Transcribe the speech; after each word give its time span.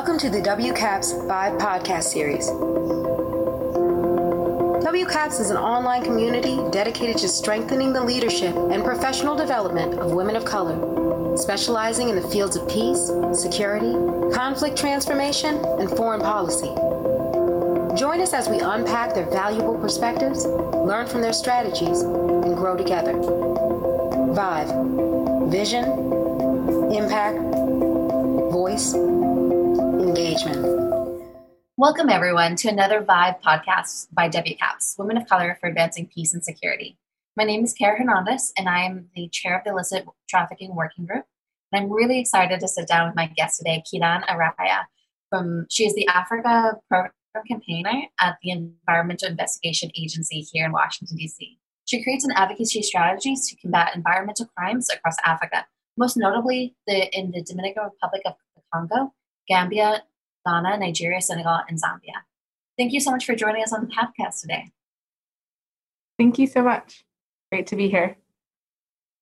Welcome 0.00 0.16
to 0.20 0.30
the 0.30 0.40
WCAPS 0.40 1.28
5 1.28 1.58
podcast 1.60 2.04
series. 2.04 2.48
WCAPS 4.82 5.40
is 5.40 5.50
an 5.50 5.58
online 5.58 6.02
community 6.02 6.56
dedicated 6.70 7.18
to 7.18 7.28
strengthening 7.28 7.92
the 7.92 8.02
leadership 8.02 8.56
and 8.56 8.82
professional 8.82 9.36
development 9.36 9.98
of 9.98 10.12
women 10.12 10.36
of 10.36 10.46
color, 10.46 11.36
specializing 11.36 12.08
in 12.08 12.16
the 12.16 12.26
fields 12.28 12.56
of 12.56 12.66
peace, 12.66 13.10
security, 13.38 13.92
conflict 14.32 14.78
transformation, 14.78 15.56
and 15.78 15.90
foreign 15.90 16.22
policy. 16.22 16.68
Join 17.94 18.22
us 18.22 18.32
as 18.32 18.48
we 18.48 18.58
unpack 18.58 19.12
their 19.12 19.28
valuable 19.28 19.78
perspectives, 19.78 20.46
learn 20.46 21.08
from 21.08 21.20
their 21.20 21.34
strategies, 21.34 22.00
and 22.00 22.56
grow 22.56 22.74
together. 22.74 23.12
Vive 24.32 24.70
Vision, 25.50 25.84
Impact, 26.90 27.36
Voice. 28.50 28.94
Welcome, 31.80 32.10
everyone, 32.10 32.56
to 32.56 32.68
another 32.68 33.00
Vive 33.00 33.40
podcast 33.40 34.08
by 34.12 34.28
WCAPS, 34.28 34.98
Women 34.98 35.16
of 35.16 35.26
Color 35.26 35.56
for 35.58 35.66
Advancing 35.66 36.10
Peace 36.14 36.34
and 36.34 36.44
Security. 36.44 36.98
My 37.38 37.44
name 37.44 37.64
is 37.64 37.72
Kara 37.72 37.96
Hernandez, 37.96 38.52
and 38.58 38.68
I 38.68 38.80
am 38.80 39.08
the 39.16 39.30
chair 39.30 39.56
of 39.56 39.64
the 39.64 39.70
Illicit 39.70 40.04
Trafficking 40.28 40.76
Working 40.76 41.06
Group. 41.06 41.24
And 41.72 41.82
I'm 41.82 41.90
really 41.90 42.20
excited 42.20 42.60
to 42.60 42.68
sit 42.68 42.86
down 42.86 43.06
with 43.06 43.16
my 43.16 43.28
guest 43.28 43.56
today, 43.56 43.82
Kiran 43.90 44.26
Araya. 44.26 44.84
From 45.30 45.64
she 45.70 45.86
is 45.86 45.94
the 45.94 46.06
Africa 46.08 46.74
Program 46.90 47.14
campaigner 47.48 48.02
at 48.20 48.36
the 48.42 48.50
Environmental 48.50 49.28
Investigation 49.28 49.90
Agency 49.98 50.46
here 50.52 50.66
in 50.66 50.72
Washington, 50.72 51.16
D.C. 51.16 51.58
She 51.86 52.02
creates 52.02 52.26
an 52.26 52.32
advocacy 52.36 52.82
strategies 52.82 53.48
to 53.48 53.56
combat 53.56 53.96
environmental 53.96 54.50
crimes 54.54 54.90
across 54.90 55.16
Africa, 55.24 55.64
most 55.96 56.18
notably 56.18 56.76
the, 56.86 57.08
in 57.18 57.30
the 57.30 57.42
Democratic 57.42 57.78
Republic 57.78 58.20
of 58.26 58.34
the 58.54 58.60
Congo, 58.70 59.14
Gambia, 59.48 60.02
Ghana, 60.50 60.78
Nigeria, 60.78 61.20
Senegal, 61.20 61.60
and 61.68 61.80
Zambia. 61.80 62.22
Thank 62.76 62.92
you 62.92 63.00
so 63.00 63.10
much 63.10 63.24
for 63.24 63.34
joining 63.34 63.62
us 63.62 63.72
on 63.72 63.82
the 63.82 63.86
podcast 63.86 64.40
today. 64.40 64.70
Thank 66.18 66.38
you 66.38 66.46
so 66.46 66.62
much. 66.62 67.04
Great 67.52 67.66
to 67.68 67.76
be 67.76 67.88
here. 67.88 68.16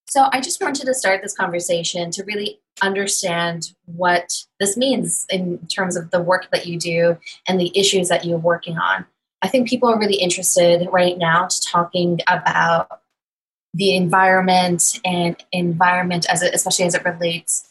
So, 0.09 0.29
I 0.33 0.41
just 0.41 0.61
wanted 0.61 0.87
to 0.87 0.95
start 0.95 1.21
this 1.23 1.35
conversation 1.35 2.11
to 2.13 2.25
really 2.25 2.61
understand 2.81 3.73
what 3.85 4.33
this 4.59 4.77
means 4.77 5.27
in 5.29 5.59
terms 5.67 5.97
of 5.97 6.11
the 6.11 6.21
work 6.21 6.49
that 6.51 6.67
you 6.67 6.79
do 6.79 7.19
and 7.47 7.61
the 7.61 7.77
issues 7.79 8.09
that 8.09 8.25
you're 8.25 8.39
working 8.39 8.79
on. 8.79 9.05
I 9.43 9.49
think 9.49 9.69
people 9.69 9.89
are 9.91 9.99
really 9.99 10.17
interested 10.17 10.89
right 10.91 11.19
now 11.19 11.47
to 11.47 11.61
talking 11.71 12.21
about 12.27 13.03
the 13.75 13.95
environment 13.95 14.99
and 15.05 15.37
environment 15.53 16.27
as 16.31 16.43
it, 16.43 16.55
especially 16.55 16.87
as 16.87 16.95
it 16.95 17.05
relates 17.05 17.68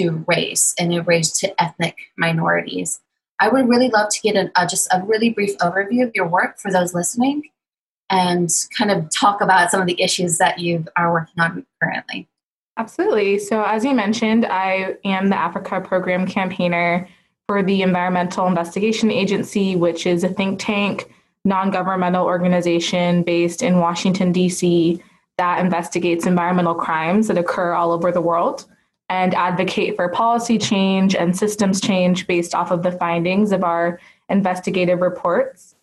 to 0.00 0.24
race 0.26 0.74
and 0.78 0.92
it 0.92 1.06
relates 1.06 1.38
to 1.40 1.62
ethnic 1.62 1.96
minorities. 2.16 3.00
I 3.38 3.48
would 3.48 3.68
really 3.68 3.88
love 3.88 4.10
to 4.10 4.20
get 4.20 4.36
an, 4.36 4.50
uh, 4.54 4.66
just 4.66 4.88
a 4.92 5.02
really 5.02 5.30
brief 5.30 5.56
overview 5.58 6.06
of 6.06 6.14
your 6.14 6.28
work 6.28 6.58
for 6.58 6.70
those 6.70 6.94
listening 6.94 7.44
and 8.10 8.50
kind 8.76 8.90
of 8.90 9.08
talk 9.10 9.40
about 9.40 9.70
some 9.70 9.80
of 9.80 9.86
the 9.86 10.00
issues 10.00 10.38
that 10.38 10.58
you 10.58 10.84
are 10.96 11.12
working 11.12 11.40
on 11.40 11.64
currently. 11.82 12.28
Absolutely. 12.76 13.38
So, 13.38 13.62
as 13.62 13.84
you 13.84 13.94
mentioned, 13.94 14.46
I 14.46 14.96
am 15.04 15.28
the 15.28 15.38
Africa 15.38 15.80
Program 15.80 16.26
campaigner 16.26 17.08
for 17.46 17.62
the 17.62 17.82
Environmental 17.82 18.46
Investigation 18.46 19.10
Agency, 19.10 19.76
which 19.76 20.06
is 20.06 20.24
a 20.24 20.28
think 20.28 20.58
tank, 20.58 21.10
non 21.44 21.70
governmental 21.70 22.24
organization 22.24 23.22
based 23.22 23.62
in 23.62 23.78
Washington, 23.78 24.32
D.C., 24.32 25.02
that 25.38 25.60
investigates 25.60 26.26
environmental 26.26 26.74
crimes 26.74 27.28
that 27.28 27.38
occur 27.38 27.72
all 27.72 27.92
over 27.92 28.12
the 28.12 28.20
world 28.20 28.66
and 29.10 29.34
advocate 29.34 29.96
for 29.96 30.08
policy 30.08 30.56
change 30.56 31.14
and 31.14 31.36
systems 31.36 31.82
change 31.82 32.26
based 32.26 32.54
off 32.54 32.70
of 32.70 32.82
the 32.82 32.92
findings 32.92 33.52
of 33.52 33.62
our 33.62 34.00
investigative 34.30 35.02
reports. 35.02 35.74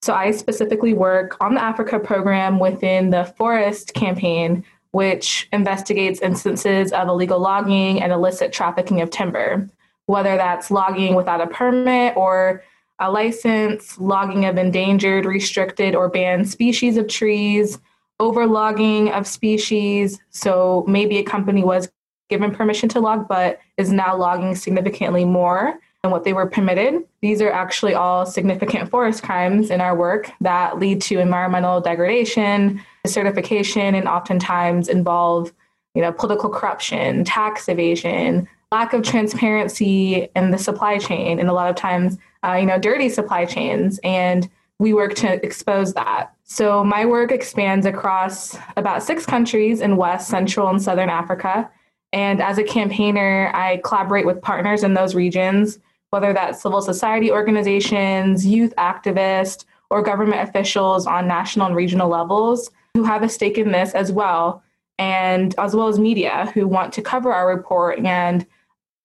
So, 0.00 0.14
I 0.14 0.30
specifically 0.30 0.94
work 0.94 1.36
on 1.42 1.54
the 1.54 1.62
Africa 1.62 1.98
program 1.98 2.58
within 2.58 3.10
the 3.10 3.24
Forest 3.36 3.92
campaign, 3.92 4.64
which 4.92 5.48
investigates 5.52 6.20
instances 6.20 6.92
of 6.92 7.08
illegal 7.08 7.40
logging 7.40 8.00
and 8.00 8.12
illicit 8.12 8.52
trafficking 8.54 9.02
of 9.02 9.10
timber 9.10 9.68
whether 10.06 10.36
that's 10.36 10.70
logging 10.70 11.14
without 11.14 11.40
a 11.40 11.46
permit 11.46 12.16
or 12.16 12.62
a 12.98 13.10
license, 13.10 13.98
logging 13.98 14.46
of 14.46 14.56
endangered, 14.56 15.26
restricted, 15.26 15.94
or 15.94 16.08
banned 16.08 16.48
species 16.48 16.96
of 16.96 17.08
trees, 17.08 17.78
overlogging 18.18 19.10
of 19.10 19.26
species. 19.26 20.18
So 20.30 20.84
maybe 20.88 21.18
a 21.18 21.22
company 21.22 21.62
was 21.62 21.90
given 22.28 22.50
permission 22.50 22.88
to 22.90 23.00
log, 23.00 23.28
but 23.28 23.60
is 23.76 23.92
now 23.92 24.16
logging 24.16 24.54
significantly 24.54 25.24
more 25.24 25.78
than 26.02 26.10
what 26.10 26.24
they 26.24 26.32
were 26.32 26.46
permitted. 26.46 27.02
These 27.22 27.40
are 27.42 27.50
actually 27.50 27.94
all 27.94 28.26
significant 28.26 28.90
forest 28.90 29.22
crimes 29.22 29.70
in 29.70 29.80
our 29.80 29.96
work 29.96 30.30
that 30.40 30.78
lead 30.78 31.00
to 31.02 31.18
environmental 31.18 31.80
degradation, 31.80 32.82
desertification, 33.06 33.94
and 33.94 34.08
oftentimes 34.08 34.88
involve 34.88 35.52
you 35.94 36.02
know, 36.02 36.12
political 36.12 36.50
corruption, 36.50 37.24
tax 37.24 37.68
evasion, 37.68 38.46
lack 38.72 38.92
of 38.92 39.02
transparency 39.02 40.28
in 40.34 40.50
the 40.50 40.58
supply 40.58 40.98
chain 40.98 41.38
and 41.38 41.48
a 41.48 41.52
lot 41.52 41.70
of 41.70 41.76
times 41.76 42.18
uh, 42.44 42.54
you 42.54 42.66
know 42.66 42.78
dirty 42.78 43.08
supply 43.08 43.44
chains 43.44 44.00
and 44.02 44.50
we 44.78 44.92
work 44.92 45.14
to 45.14 45.44
expose 45.44 45.94
that 45.94 46.34
so 46.44 46.82
my 46.82 47.06
work 47.06 47.30
expands 47.30 47.86
across 47.86 48.56
about 48.76 49.02
six 49.02 49.24
countries 49.24 49.80
in 49.80 49.96
west 49.96 50.28
central 50.28 50.68
and 50.68 50.82
southern 50.82 51.08
africa 51.08 51.70
and 52.12 52.42
as 52.42 52.58
a 52.58 52.64
campaigner 52.64 53.50
i 53.54 53.80
collaborate 53.84 54.26
with 54.26 54.40
partners 54.42 54.82
in 54.82 54.94
those 54.94 55.14
regions 55.14 55.78
whether 56.10 56.32
that's 56.32 56.62
civil 56.62 56.80
society 56.80 57.30
organizations 57.30 58.46
youth 58.46 58.74
activists 58.78 59.64
or 59.90 60.02
government 60.02 60.48
officials 60.48 61.06
on 61.06 61.28
national 61.28 61.66
and 61.66 61.76
regional 61.76 62.08
levels 62.08 62.70
who 62.94 63.04
have 63.04 63.22
a 63.22 63.28
stake 63.28 63.58
in 63.58 63.72
this 63.72 63.94
as 63.94 64.10
well 64.10 64.62
and 64.98 65.54
as 65.58 65.76
well 65.76 65.88
as 65.88 65.98
media 65.98 66.50
who 66.54 66.66
want 66.66 66.92
to 66.92 67.02
cover 67.02 67.32
our 67.32 67.48
report 67.48 67.98
and 68.00 68.46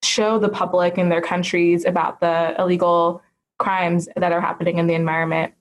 show 0.04 0.40
the 0.40 0.50
public 0.50 0.98
in 0.98 1.10
their 1.10 1.22
countries 1.22 1.86
about 1.86 2.20
the 2.20 2.56
illegal 2.58 3.22
crimes 3.60 4.08
that 4.16 4.32
are 4.32 4.42
happening 4.42 4.78
in 4.78 4.88
the 4.88 4.94
environment. 4.94 5.54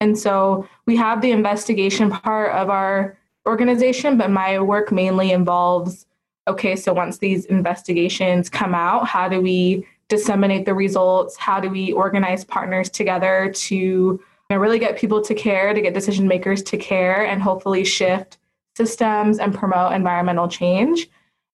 And 0.00 0.18
so 0.18 0.68
we 0.86 0.96
have 0.96 1.22
the 1.22 1.30
investigation 1.30 2.10
part 2.10 2.52
of 2.52 2.68
our 2.68 3.16
organization, 3.48 4.18
but 4.18 4.30
my 4.30 4.58
work 4.60 4.92
mainly 4.92 5.32
involves 5.32 6.06
okay, 6.48 6.76
so 6.76 6.92
once 6.92 7.18
these 7.18 7.44
investigations 7.46 8.48
come 8.48 8.74
out, 8.74 9.06
how 9.06 9.28
do 9.28 9.40
we 9.40 9.86
disseminate 10.08 10.64
the 10.64 10.74
results? 10.74 11.36
How 11.36 11.60
do 11.60 11.68
we 11.68 11.92
organize 11.92 12.44
partners 12.44 12.88
together 12.88 13.52
to 13.54 13.76
you 13.76 14.20
know, 14.50 14.56
really 14.56 14.78
get 14.78 14.96
people 14.96 15.20
to 15.22 15.34
care, 15.34 15.74
to 15.74 15.80
get 15.80 15.94
decision 15.94 16.28
makers 16.28 16.62
to 16.64 16.76
care, 16.76 17.26
and 17.26 17.42
hopefully 17.42 17.84
shift 17.84 18.38
systems 18.76 19.38
and 19.38 19.54
promote 19.54 19.92
environmental 19.92 20.46
change? 20.48 21.08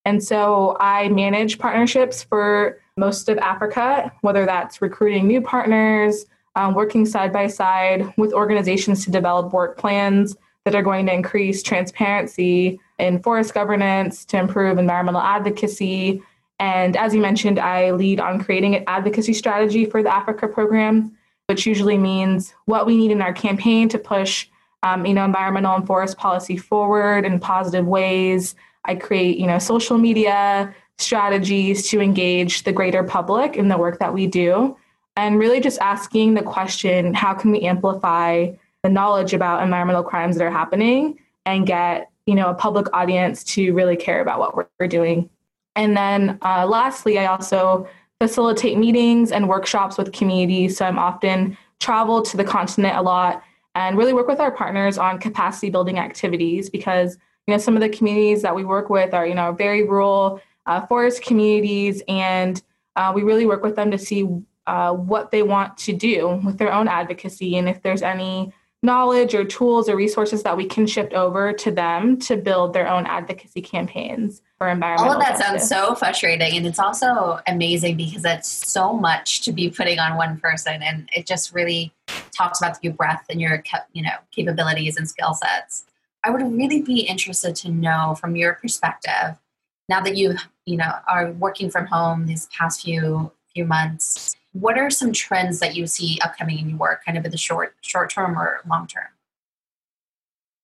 And 0.05 0.23
so 0.23 0.77
I 0.81 1.09
manage 1.09 1.59
partnerships 1.59 2.23
for 2.25 2.79
most 2.97 3.29
of 3.29 3.39
Africa, 3.39 4.13
whether 4.21 4.45
that's 4.45 4.83
recruiting 4.83 5.27
new 5.27 5.41
partners, 5.41 6.27
um, 6.57 6.75
working 6.75 7.07
side 7.07 7.33
by 7.33 7.47
side 7.47 8.13
with 8.19 8.35
organizations 8.35 9.05
to 9.05 9.11
develop 9.11 9.55
work 9.55 9.79
plans 9.79 10.37
that 10.65 10.75
are 10.75 10.83
going 10.83 11.07
to 11.07 11.15
increase 11.15 11.63
transparency 11.63 12.79
in 12.99 13.23
forest 13.23 13.55
governance, 13.55 14.25
to 14.27 14.39
improve 14.39 14.79
environmental 14.79 15.21
advocacy. 15.21 16.23
And 16.59 16.97
as 16.97 17.15
you 17.15 17.21
mentioned, 17.21 17.59
I 17.59 17.91
lead 17.91 18.21
on 18.21 18.43
creating 18.43 18.77
an 18.77 18.85
advocacy 18.87 19.33
strategy 19.33 19.85
for 19.85 20.03
the 20.03 20.15
Africa 20.15 20.47
program, 20.47 21.17
which 21.47 21.67
usually 21.67 21.99
means 21.99 22.55
what 22.67 22.87
we 22.87 22.97
need 22.97 23.11
in 23.11 23.23
our 23.23 23.33
campaign 23.33 23.89
to 23.89 23.99
push 23.99 24.49
um, 24.83 25.07
you 25.07 25.15
know, 25.15 25.25
environmental 25.25 25.75
and 25.75 25.87
forest 25.87 26.17
policy 26.17 26.57
forward 26.57 27.25
in 27.25 27.39
positive 27.39 27.87
ways, 27.87 28.55
I 28.85 28.97
create, 28.97 29.39
you 29.39 29.47
know, 29.47 29.59
social 29.59 29.97
media 29.97 30.75
strategies 30.99 31.89
to 31.91 32.01
engage 32.01 32.65
the 32.65 32.73
greater 32.73 33.03
public 33.03 33.57
in 33.57 33.69
the 33.69 33.79
work 33.79 33.99
that 34.01 34.13
we 34.13 34.27
do. 34.27 34.77
And 35.17 35.39
really 35.39 35.61
just 35.61 35.79
asking 35.81 36.35
the 36.35 36.43
question, 36.43 37.15
how 37.15 37.35
can 37.35 37.53
we 37.53 37.61
amplify 37.61 38.51
the 38.83 38.89
knowledge 38.89 39.35
about 39.35 39.63
environmental 39.63 40.03
crimes 40.03 40.37
that 40.37 40.45
are 40.45 40.51
happening 40.51 41.19
and 41.47 41.67
get, 41.67 42.11
you 42.27 42.35
know, 42.35 42.51
a 42.51 42.55
public 42.55 42.87
audience 42.93 43.43
to 43.45 43.73
really 43.73 43.97
care 43.97 44.21
about 44.21 44.39
what 44.39 44.57
we're, 44.57 44.67
we're 44.79 44.89
doing. 44.89 45.29
And 45.75 45.97
then 45.97 46.39
uh, 46.43 46.67
lastly, 46.67 47.19
I 47.19 47.27
also 47.27 47.89
facilitate 48.21 48.79
meetings 48.79 49.33
and 49.33 49.49
workshops 49.49 49.99
with 49.99 50.13
communities. 50.13 50.77
So 50.77 50.85
I'm 50.85 50.99
often 50.99 51.57
travel 51.81 52.23
to 52.23 52.37
the 52.37 52.45
continent 52.45 52.97
a 52.97 53.03
lot 53.03 53.43
and 53.75 53.97
really 53.97 54.13
work 54.13 54.29
with 54.29 54.41
our 54.41 54.53
partners 54.53 54.99
on 54.99 55.19
capacity 55.19 55.71
building 55.71 55.99
activities 55.99 56.71
because 56.71 57.19
you 57.47 57.53
know 57.53 57.59
some 57.59 57.75
of 57.75 57.81
the 57.81 57.89
communities 57.89 58.43
that 58.43 58.55
we 58.55 58.65
work 58.65 58.89
with 58.89 59.13
are 59.13 59.27
you 59.27 59.35
know 59.35 59.53
very 59.53 59.83
rural 59.83 60.41
uh, 60.67 60.87
forest 60.87 61.23
communities 61.23 62.03
and 62.07 62.63
uh, 62.95 63.11
we 63.15 63.23
really 63.23 63.47
work 63.47 63.63
with 63.63 63.75
them 63.75 63.91
to 63.91 63.99
see 63.99 64.29
uh, 64.69 64.93
what 64.93 65.33
they 65.33 65.43
want 65.43 65.77
to 65.77 65.93
do 65.93 66.41
with 66.45 66.59
their 66.59 66.73
own 66.73 66.87
advocacy 66.87 67.57
and 67.57 67.69
if 67.69 67.83
there's 67.83 68.03
any 68.03 68.53
knowledge 68.83 69.35
or 69.35 69.45
tools 69.45 69.89
or 69.89 69.95
resources 69.95 70.43
that 70.43 70.57
we 70.57 70.67
can 70.67 70.87
shift 70.87 71.13
over 71.13 71.53
to 71.53 71.71
them 71.71 72.19
to 72.19 72.37
build 72.37 72.73
their 72.73 72.89
own 72.89 73.07
advocacy 73.07 73.63
campaigns 73.63 74.43
for 74.59 74.69
environmental 74.69 75.13
all 75.13 75.17
of 75.17 75.21
that 75.21 75.39
justice. 75.39 75.69
sounds 75.69 75.89
so 75.89 75.95
frustrating 75.95 76.57
and 76.57 76.67
it's 76.67 76.81
also 76.81 77.39
amazing 77.47 77.97
because 77.97 78.23
that's 78.23 78.49
so 78.49 78.93
much 78.93 79.43
to 79.43 79.53
be 79.53 79.71
putting 79.71 80.01
on 80.01 80.17
one 80.17 80.37
person 80.41 80.83
and 80.83 81.09
it 81.15 81.27
just 81.27 81.55
really 81.55 81.93
talks 82.37 82.61
about 82.61 82.77
your 82.83 82.93
breadth 82.93 83.25
and 83.31 83.41
your 83.41 83.63
you 83.93 84.03
know 84.03 84.17
capabilities 84.33 84.97
and 84.97 85.09
skill 85.09 85.33
sets 85.33 85.85
i 86.25 86.31
would 86.31 86.43
really 86.43 86.83
be 86.83 87.01
interested 87.01 87.55
to 87.55 87.71
know 87.71 88.17
from 88.21 88.35
your 88.35 88.55
perspective 88.55 89.39
now 89.89 90.01
that 90.01 90.17
you 90.17 90.35
you 90.67 90.77
know 90.77 90.93
are 91.07 91.31
working 91.33 91.71
from 91.71 91.87
home 91.87 92.27
these 92.27 92.49
past 92.57 92.83
few 92.83 93.31
few 93.55 93.65
months 93.65 94.35
what 94.53 94.79
are 94.79 94.91
some 94.91 95.13
trends 95.13 95.61
that 95.61 95.75
you 95.75 95.87
see 95.87 96.19
upcoming 96.23 96.59
in 96.59 96.69
your 96.71 96.79
work, 96.79 97.05
kind 97.05 97.19
of 97.19 97.25
in 97.25 97.31
the 97.31 97.39
short 97.39 97.75
short 97.81 98.11
term 98.11 98.39
or 98.39 98.61
long 98.69 98.87
term? 98.87 99.09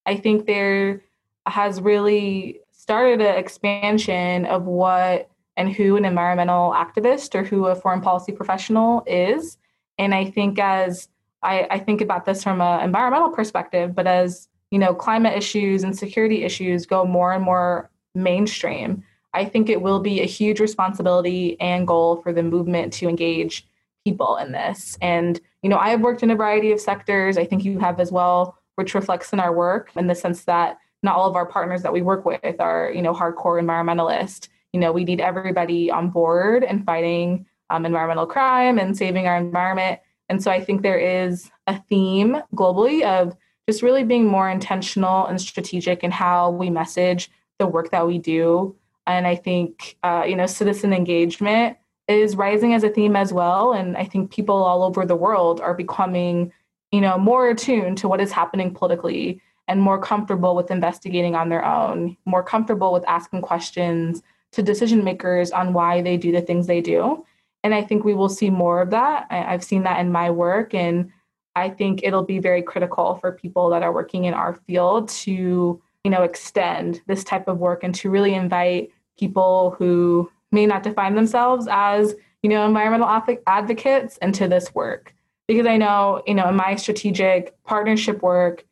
I 0.07 0.17
think 0.17 0.47
there 0.47 1.03
has 1.47 1.81
really 1.81 2.61
started 2.73 3.21
an 3.21 3.37
expansion 3.37 4.47
of 4.47 4.65
what 4.65 5.31
and 5.57 5.73
who 5.73 5.97
an 5.97 6.05
environmental 6.05 6.73
activist 6.73 7.35
or 7.35 7.43
who 7.43 7.67
a 7.67 7.75
foreign 7.75 8.01
policy 8.01 8.33
professional 8.33 9.03
is. 9.07 9.59
And 9.99 10.15
I 10.15 10.31
think 10.31 10.59
as 10.59 11.09
I, 11.43 11.67
I 11.71 11.79
think 11.79 12.01
about 12.01 12.25
this 12.25 12.43
from 12.43 12.61
an 12.61 12.85
environmental 12.85 13.31
perspective, 13.31 13.95
but 13.95 14.07
as 14.07 14.49
you 14.71 14.79
know, 14.79 14.95
climate 14.95 15.37
issues 15.37 15.83
and 15.83 15.97
security 15.97 16.45
issues 16.45 16.87
go 16.87 17.05
more 17.05 17.33
and 17.33 17.43
more 17.43 17.91
mainstream, 18.15 19.03
I 19.33 19.45
think 19.45 19.69
it 19.69 19.83
will 19.83 20.01
be 20.01 20.21
a 20.21 20.27
huge 20.27 20.61
responsibility 20.61 21.59
and 21.61 21.87
goal 21.87 22.17
for 22.23 22.33
the 22.33 22.43
movement 22.43 22.93
to 22.95 23.09
engage 23.09 23.67
people 24.09 24.37
in 24.37 24.53
this. 24.53 24.97
And, 25.01 25.41
you 25.63 25.71
know, 25.71 25.79
I 25.79 25.91
have 25.91 26.01
worked 26.01 26.23
in 26.23 26.31
a 26.31 26.37
variety 26.37 26.73
of 26.73 26.81
sectors. 26.81 27.37
I 27.37 27.45
think 27.45 27.65
you 27.65 27.79
have 27.79 28.01
as 28.01 28.11
well, 28.11 28.57
which 28.77 28.95
reflects 28.95 29.33
in 29.33 29.41
our 29.41 29.55
work 29.55 29.91
in 29.97 30.07
the 30.07 30.15
sense 30.15 30.45
that 30.45 30.79
not 31.03 31.17
all 31.17 31.29
of 31.29 31.37
our 31.37 31.47
partners 31.47 31.83
that 31.83 31.93
we 31.93 32.03
work 32.03 32.25
with 32.25 32.61
are, 32.61 32.91
you 32.97 33.03
know, 33.03 33.15
hardcore 33.15 33.61
environmentalists. 33.63 34.49
You 34.73 34.81
know, 34.81 34.93
we 34.93 35.05
need 35.05 35.21
everybody 35.21 35.91
on 35.91 36.11
board 36.11 36.65
and 36.65 36.85
fighting 36.85 37.47
um, 37.71 37.85
environmental 37.85 38.27
crime 38.27 38.79
and 38.79 38.97
saving 38.97 39.27
our 39.27 39.37
environment. 39.37 40.01
And 40.29 40.43
so 40.43 40.51
I 40.51 40.61
think 40.65 40.83
there 40.83 40.99
is 40.99 41.51
a 41.67 41.81
theme 41.89 42.39
globally 42.55 43.03
of 43.03 43.37
just 43.69 43.83
really 43.83 44.05
being 44.05 44.27
more 44.27 44.49
intentional 44.49 45.27
and 45.27 45.41
strategic 45.41 46.03
in 46.03 46.11
how 46.11 46.51
we 46.51 46.71
message 46.71 47.31
the 47.59 47.67
work 47.67 47.91
that 47.91 48.07
we 48.07 48.19
do. 48.19 48.75
And 49.07 49.27
I 49.27 49.37
think, 49.37 49.97
uh, 50.03 50.25
you 50.27 50.37
know, 50.37 50.47
citizen 50.47 50.93
engagement 50.93 51.77
is 52.09 52.37
rising 52.37 52.75
as 52.75 52.83
a 52.83 52.89
theme 52.89 53.15
as 53.17 53.33
well. 53.33 53.73
And 53.73 53.97
I 53.97 54.05
think 54.05 54.31
people 54.31 54.57
all 54.57 54.83
over 54.83 55.05
the 55.05 55.17
world 55.17 55.61
are 55.61 55.75
becoming, 55.75 56.53
you 56.91 57.01
know, 57.01 57.19
more 57.19 57.49
attuned 57.51 57.99
to 57.99 58.09
what 58.09 58.21
is 58.21 58.33
happening 58.33 58.73
politically 58.75 59.41
and 59.69 59.83
more 59.83 60.01
comfortable 60.01 60.57
with 60.57 60.71
investigating 60.71 61.35
on 61.35 61.51
their 61.51 61.65
own, 61.65 62.17
more 62.25 62.43
comfortable 62.43 62.93
with 62.93 63.07
asking 63.07 63.43
questions 63.43 64.23
to 64.53 64.63
decision 64.63 65.05
makers 65.05 65.51
on 65.51 65.75
why 65.75 66.01
they 66.01 66.17
do 66.17 66.33
the 66.33 66.41
things 66.41 66.67
they 66.67 66.81
do. 66.81 67.25
And 67.63 67.75
I 67.75 67.83
think 67.83 68.05
we 68.05 68.15
will 68.15 68.31
see 68.31 68.49
more 68.49 68.81
of 68.81 68.91
that. 68.91 69.27
I've 69.31 69.65
seen 69.65 69.83
that 69.83 70.01
in 70.01 70.11
my 70.11 70.31
work. 70.31 70.73
And 70.73 71.11
I 71.55 71.69
think 71.69 72.01
it'll 72.03 72.25
be 72.25 72.39
very 72.39 72.63
critical 72.63 73.17
for 73.17 73.33
people 73.33 73.69
that 73.71 73.83
are 73.83 73.93
working 73.93 74.25
in 74.25 74.33
our 74.33 74.55
field 74.67 75.09
to, 75.11 75.83
you 76.05 76.11
know, 76.11 76.23
extend 76.23 77.03
this 77.07 77.25
type 77.25 77.49
of 77.49 77.59
work 77.59 77.85
and 77.85 77.95
to 77.97 78.09
really 78.09 78.33
invite 78.33 78.91
people 79.19 79.75
who 79.77 80.31
may 80.53 80.67
not 80.67 80.83
define 80.83 81.15
themselves 81.15 81.67
as 81.71 82.15
you 82.43 82.51
know 82.51 82.67
environmental 82.67 83.09
advocates 83.47 84.17
into 84.19 84.49
this 84.49 84.75
work. 84.75 85.15
Because 85.47 85.67
i 85.67 85.77
know 85.77 86.23
you 86.27 86.35
know 86.35 86.49
in 86.49 86.57
my 86.57 86.77
strategic 86.77 87.63
partnership 87.65 88.23
work 88.23 88.65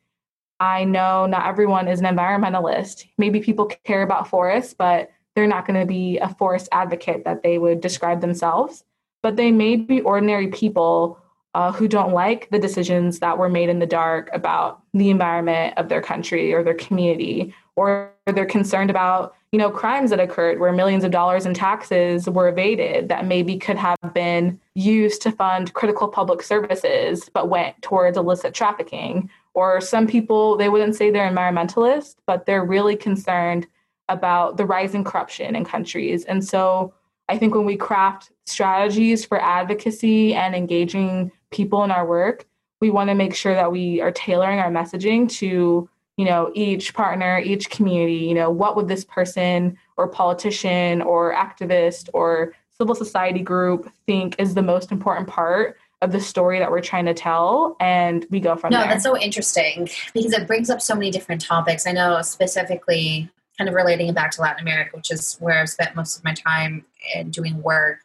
i 0.59 0.83
know 0.83 1.25
not 1.25 1.47
everyone 1.47 1.87
is 1.87 1.99
an 1.99 2.05
environmentalist. 2.05 3.05
Maybe 3.17 3.39
people 3.39 3.65
care 3.83 4.03
about 4.03 4.27
forests 4.27 4.73
but 4.73 5.09
they're 5.35 5.45
not 5.45 5.67
going 5.67 5.79
to 5.79 5.85
be 5.85 6.17
a 6.17 6.29
forest 6.29 6.67
advocate 6.71 7.23
that 7.25 7.43
they 7.43 7.59
would 7.59 7.79
describe 7.79 8.21
themselves. 8.21 8.83
But 9.21 9.35
they 9.35 9.51
may 9.51 9.75
be 9.75 10.01
ordinary 10.01 10.47
people 10.47 11.19
uh, 11.53 11.71
who 11.71 11.87
don't 11.87 12.11
like 12.11 12.49
the 12.49 12.57
decisions 12.59 13.19
that 13.19 13.37
were 13.37 13.47
made 13.47 13.69
in 13.69 13.77
the 13.77 13.85
dark 13.85 14.29
about 14.33 14.81
the 14.93 15.11
environment 15.11 15.75
of 15.77 15.89
their 15.89 16.01
country 16.01 16.53
or 16.53 16.63
their 16.63 16.73
community 16.73 17.53
or 17.75 18.11
they're 18.25 18.45
concerned 18.45 18.89
about 18.89 19.35
you 19.51 19.59
know 19.59 19.71
crimes 19.71 20.09
that 20.09 20.19
occurred 20.19 20.59
where 20.59 20.73
millions 20.73 21.03
of 21.03 21.11
dollars 21.11 21.45
in 21.45 21.53
taxes 21.53 22.29
were 22.29 22.49
evaded 22.49 23.09
that 23.09 23.25
maybe 23.25 23.57
could 23.57 23.77
have 23.77 23.97
been 24.13 24.59
used 24.75 25.21
to 25.21 25.31
fund 25.31 25.73
critical 25.73 26.07
public 26.07 26.41
services 26.41 27.29
but 27.33 27.49
went 27.49 27.81
towards 27.81 28.17
illicit 28.17 28.53
trafficking. 28.53 29.29
Or 29.53 29.81
some 29.81 30.05
people 30.05 30.57
they 30.57 30.69
wouldn't 30.69 30.95
say 30.95 31.09
they're 31.09 31.29
environmentalists 31.29 32.15
but 32.25 32.45
they're 32.45 32.65
really 32.65 32.95
concerned 32.95 33.67
about 34.09 34.57
the 34.57 34.65
rising 34.65 35.03
corruption 35.03 35.55
in 35.55 35.65
countries. 35.65 36.25
And 36.25 36.43
so 36.43 36.93
i 37.29 37.37
think 37.37 37.55
when 37.55 37.65
we 37.65 37.77
craft 37.77 38.31
strategies 38.45 39.25
for 39.25 39.41
advocacy 39.41 40.33
and 40.33 40.55
engaging 40.55 41.31
people 41.51 41.83
in 41.83 41.91
our 41.91 42.05
work 42.05 42.45
we 42.79 42.89
want 42.89 43.09
to 43.09 43.15
make 43.15 43.35
sure 43.35 43.53
that 43.53 43.71
we 43.71 44.01
are 44.01 44.11
tailoring 44.11 44.59
our 44.59 44.69
messaging 44.69 45.29
to 45.29 45.89
you 46.17 46.25
know 46.25 46.51
each 46.53 46.93
partner 46.93 47.39
each 47.39 47.69
community 47.69 48.15
you 48.15 48.33
know 48.33 48.49
what 48.49 48.75
would 48.75 48.87
this 48.87 49.05
person 49.05 49.77
or 49.95 50.07
politician 50.07 51.01
or 51.01 51.33
activist 51.33 52.09
or 52.13 52.53
civil 52.77 52.95
society 52.95 53.41
group 53.41 53.91
think 54.05 54.35
is 54.37 54.53
the 54.53 54.61
most 54.61 54.91
important 54.91 55.27
part 55.27 55.77
of 56.01 56.11
the 56.11 56.19
story 56.19 56.59
that 56.59 56.69
we're 56.69 56.81
trying 56.81 57.05
to 57.05 57.13
tell 57.13 57.75
and 57.79 58.25
we 58.29 58.39
go 58.39 58.55
from 58.55 58.69
no, 58.69 58.77
there. 58.77 58.87
No, 58.87 58.93
that's 58.93 59.03
so 59.03 59.17
interesting 59.17 59.89
because 60.13 60.31
it 60.31 60.45
brings 60.45 60.69
up 60.69 60.79
so 60.79 60.93
many 60.93 61.09
different 61.09 61.41
topics. 61.41 61.87
I 61.87 61.91
know 61.91 62.21
specifically 62.21 63.29
kind 63.57 63.67
of 63.67 63.73
relating 63.73 64.07
it 64.07 64.15
back 64.15 64.31
to 64.31 64.41
Latin 64.41 64.61
America, 64.61 64.95
which 64.95 65.11
is 65.11 65.37
where 65.39 65.59
I've 65.59 65.69
spent 65.69 65.95
most 65.95 66.17
of 66.17 66.23
my 66.23 66.35
time 66.35 66.85
in 67.15 67.31
doing 67.31 67.61
work. 67.63 68.01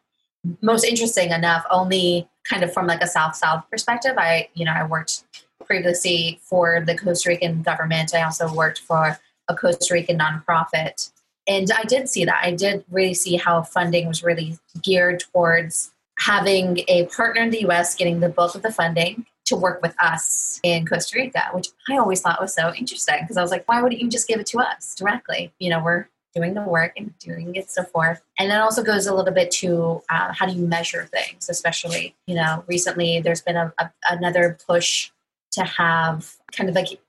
Most 0.63 0.85
interesting 0.85 1.31
enough, 1.31 1.65
only 1.71 2.29
kind 2.45 2.63
of 2.63 2.73
from 2.73 2.87
like 2.87 3.03
a 3.03 3.07
South 3.07 3.37
South 3.37 3.65
perspective. 3.71 4.15
I, 4.17 4.49
you 4.55 4.65
know, 4.65 4.73
I 4.73 4.87
worked 4.87 5.25
previously 5.73 6.39
for 6.43 6.83
the 6.87 6.95
Costa 6.95 7.31
Rican 7.31 7.63
government. 7.63 8.15
I 8.15 8.25
also 8.25 8.53
worked 8.53 8.81
for 8.81 9.19
a 9.49 9.57
Costa 9.57 9.95
Rican 9.95 10.19
nonprofit. 10.19 11.11
And 11.49 11.71
I 11.75 11.85
did 11.85 12.11
see 12.11 12.27
that. 12.27 12.41
I 12.45 12.51
did 12.51 12.85
really 12.91 13.15
see 13.15 13.37
how 13.37 13.63
funding 13.63 14.07
was 14.07 14.23
really 14.23 14.59
geared 14.83 15.21
towards 15.33 15.91
having 16.19 16.85
a 16.89 17.07
partner 17.07 17.41
in 17.41 17.49
the 17.49 17.67
US 17.69 17.95
getting 17.95 18.21
the 18.21 18.29
bulk 18.29 18.55
of 18.55 18.61
the 18.61 18.71
funding 18.71 19.25
to 19.47 19.57
work 19.57 19.81
with 19.81 19.95
us 19.99 20.61
in 20.63 20.85
Costa 20.85 21.17
Rica, 21.17 21.45
which 21.55 21.69
I 21.89 21.97
always 21.97 22.21
thought 22.21 22.39
was 22.39 22.53
so 22.53 22.75
interesting 22.75 23.21
because 23.23 23.39
I 23.39 23.43
was 23.43 23.51
like, 23.51 23.67
why 23.67 23.81
wouldn't 23.81 24.03
you 24.03 24.11
just 24.11 24.29
give 24.29 24.41
it 24.41 24.47
to 24.49 24.59
us 24.59 24.95
directly? 24.95 25.55
You 25.59 25.71
know, 25.71 25.83
we're 25.83 26.07
doing 26.35 26.53
the 26.53 26.61
work 26.61 26.93
and 26.99 27.19
doing 27.19 27.55
it 27.55 27.71
so 27.71 27.85
forth. 27.85 28.21
And 28.39 28.53
it 28.53 28.57
also 28.57 28.83
goes 28.83 29.07
a 29.07 29.15
little 29.15 29.33
bit 29.33 29.51
to 29.53 30.03
uh, 30.11 30.35
how 30.35 30.45
do 30.45 30.53
you 30.53 30.67
measure 30.67 31.07
things, 31.07 31.49
especially, 31.49 32.15
you 32.27 32.35
know, 32.35 32.63
recently 32.67 33.23
there's 33.23 33.41
been 33.41 33.57
a, 33.57 33.73
a, 33.79 33.91
another 34.11 34.59
push 34.67 35.11
to 35.53 35.65
have 35.65 36.35
kind 36.53 36.69
of 36.69 36.75
like 36.75 37.01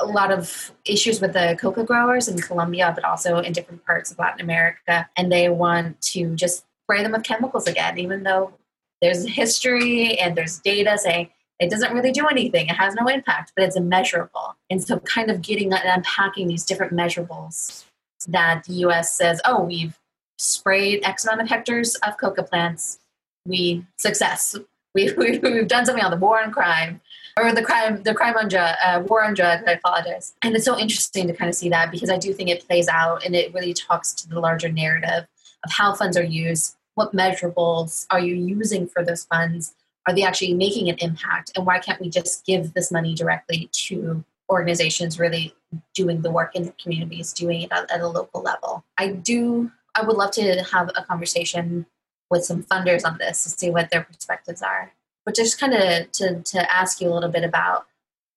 a 0.00 0.06
lot 0.06 0.30
of 0.30 0.72
issues 0.84 1.20
with 1.20 1.32
the 1.32 1.56
coca 1.60 1.82
growers 1.84 2.28
in 2.28 2.38
Colombia, 2.38 2.92
but 2.94 3.04
also 3.04 3.38
in 3.38 3.52
different 3.52 3.84
parts 3.86 4.10
of 4.10 4.18
Latin 4.18 4.40
America. 4.40 5.08
And 5.16 5.32
they 5.32 5.48
want 5.48 6.00
to 6.02 6.34
just 6.34 6.64
spray 6.84 7.02
them 7.02 7.12
with 7.12 7.22
chemicals 7.22 7.66
again, 7.66 7.98
even 7.98 8.22
though 8.22 8.52
there's 9.00 9.26
history 9.26 10.18
and 10.18 10.36
there's 10.36 10.58
data 10.58 10.98
saying 10.98 11.30
it 11.58 11.70
doesn't 11.70 11.92
really 11.92 12.12
do 12.12 12.26
anything, 12.26 12.68
it 12.68 12.74
has 12.74 12.94
no 12.94 13.06
impact, 13.06 13.52
but 13.56 13.64
it's 13.64 13.76
immeasurable. 13.76 14.56
And 14.70 14.82
so, 14.82 14.98
kind 15.00 15.30
of 15.30 15.42
getting 15.42 15.72
and 15.72 15.82
unpacking 15.84 16.48
these 16.48 16.64
different 16.64 16.92
measurables 16.92 17.84
that 18.28 18.64
the 18.64 18.74
US 18.74 19.16
says, 19.16 19.40
oh, 19.44 19.62
we've 19.62 19.98
sprayed 20.38 21.04
X 21.04 21.24
amount 21.24 21.42
of 21.42 21.48
hectares 21.48 21.96
of 21.96 22.16
coca 22.18 22.42
plants, 22.42 23.00
we 23.46 23.86
success. 23.96 24.56
We, 24.94 25.12
we, 25.12 25.38
we've 25.38 25.68
done 25.68 25.84
something 25.84 26.02
on 26.02 26.10
the 26.10 26.16
war 26.16 26.42
on 26.42 26.50
crime 26.50 27.02
or 27.38 27.52
the 27.52 27.62
crime 27.62 28.02
the 28.02 28.14
crime 28.14 28.36
on 28.36 28.48
drug 28.48 28.74
uh, 28.84 29.02
war 29.06 29.24
on 29.24 29.34
drugs 29.34 29.62
i 29.66 29.72
apologize 29.72 30.34
and 30.42 30.54
it's 30.54 30.64
so 30.64 30.78
interesting 30.78 31.26
to 31.26 31.32
kind 31.32 31.48
of 31.48 31.54
see 31.54 31.68
that 31.68 31.90
because 31.90 32.10
i 32.10 32.18
do 32.18 32.32
think 32.32 32.48
it 32.48 32.66
plays 32.66 32.88
out 32.88 33.24
and 33.24 33.34
it 33.34 33.52
really 33.54 33.72
talks 33.72 34.12
to 34.12 34.28
the 34.28 34.40
larger 34.40 34.68
narrative 34.68 35.26
of 35.64 35.72
how 35.72 35.94
funds 35.94 36.16
are 36.16 36.22
used 36.24 36.76
what 36.98 37.14
measurables 37.14 38.06
are 38.10 38.18
you 38.18 38.34
using 38.34 38.88
for 38.88 39.04
those 39.04 39.24
funds? 39.24 39.76
Are 40.08 40.14
they 40.14 40.24
actually 40.24 40.52
making 40.54 40.88
an 40.88 40.96
impact? 40.98 41.52
And 41.54 41.64
why 41.64 41.78
can't 41.78 42.00
we 42.00 42.10
just 42.10 42.44
give 42.44 42.74
this 42.74 42.90
money 42.90 43.14
directly 43.14 43.70
to 43.86 44.24
organizations 44.50 45.16
really 45.16 45.54
doing 45.94 46.22
the 46.22 46.30
work 46.32 46.56
in 46.56 46.64
the 46.64 46.74
communities 46.82 47.32
doing 47.32 47.62
it 47.62 47.70
at, 47.70 47.88
at 47.92 48.00
a 48.00 48.08
local 48.08 48.42
level? 48.42 48.84
I 48.98 49.08
do 49.12 49.70
i 49.94 50.02
would 50.02 50.16
love 50.16 50.32
to 50.32 50.42
have 50.72 50.90
a 50.96 51.02
conversation 51.04 51.86
with 52.30 52.44
some 52.44 52.62
funders 52.62 53.04
on 53.06 53.16
this 53.18 53.42
to 53.42 53.48
see 53.48 53.70
what 53.70 53.90
their 53.90 54.02
perspectives 54.02 54.60
are 54.60 54.92
but 55.28 55.34
just 55.34 55.60
kind 55.60 55.74
of 55.74 56.10
to, 56.10 56.40
to 56.40 56.74
ask 56.74 57.02
you 57.02 57.08
a 57.10 57.12
little 57.12 57.28
bit 57.28 57.44
about 57.44 57.84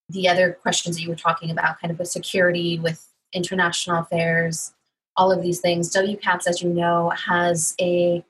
the 0.10 0.28
other 0.28 0.52
questions 0.52 0.98
that 0.98 1.02
you 1.02 1.08
were 1.08 1.16
talking 1.16 1.50
about, 1.50 1.80
kind 1.80 1.90
of 1.90 1.98
with 1.98 2.10
security, 2.10 2.80
with 2.80 3.08
international 3.32 4.02
affairs, 4.02 4.74
all 5.16 5.32
of 5.32 5.42
these 5.42 5.62
things. 5.62 5.96
WCAPS, 5.96 6.48
as 6.48 6.62
you 6.62 6.68
know, 6.68 7.10
has 7.12 7.76
a, 7.80 8.26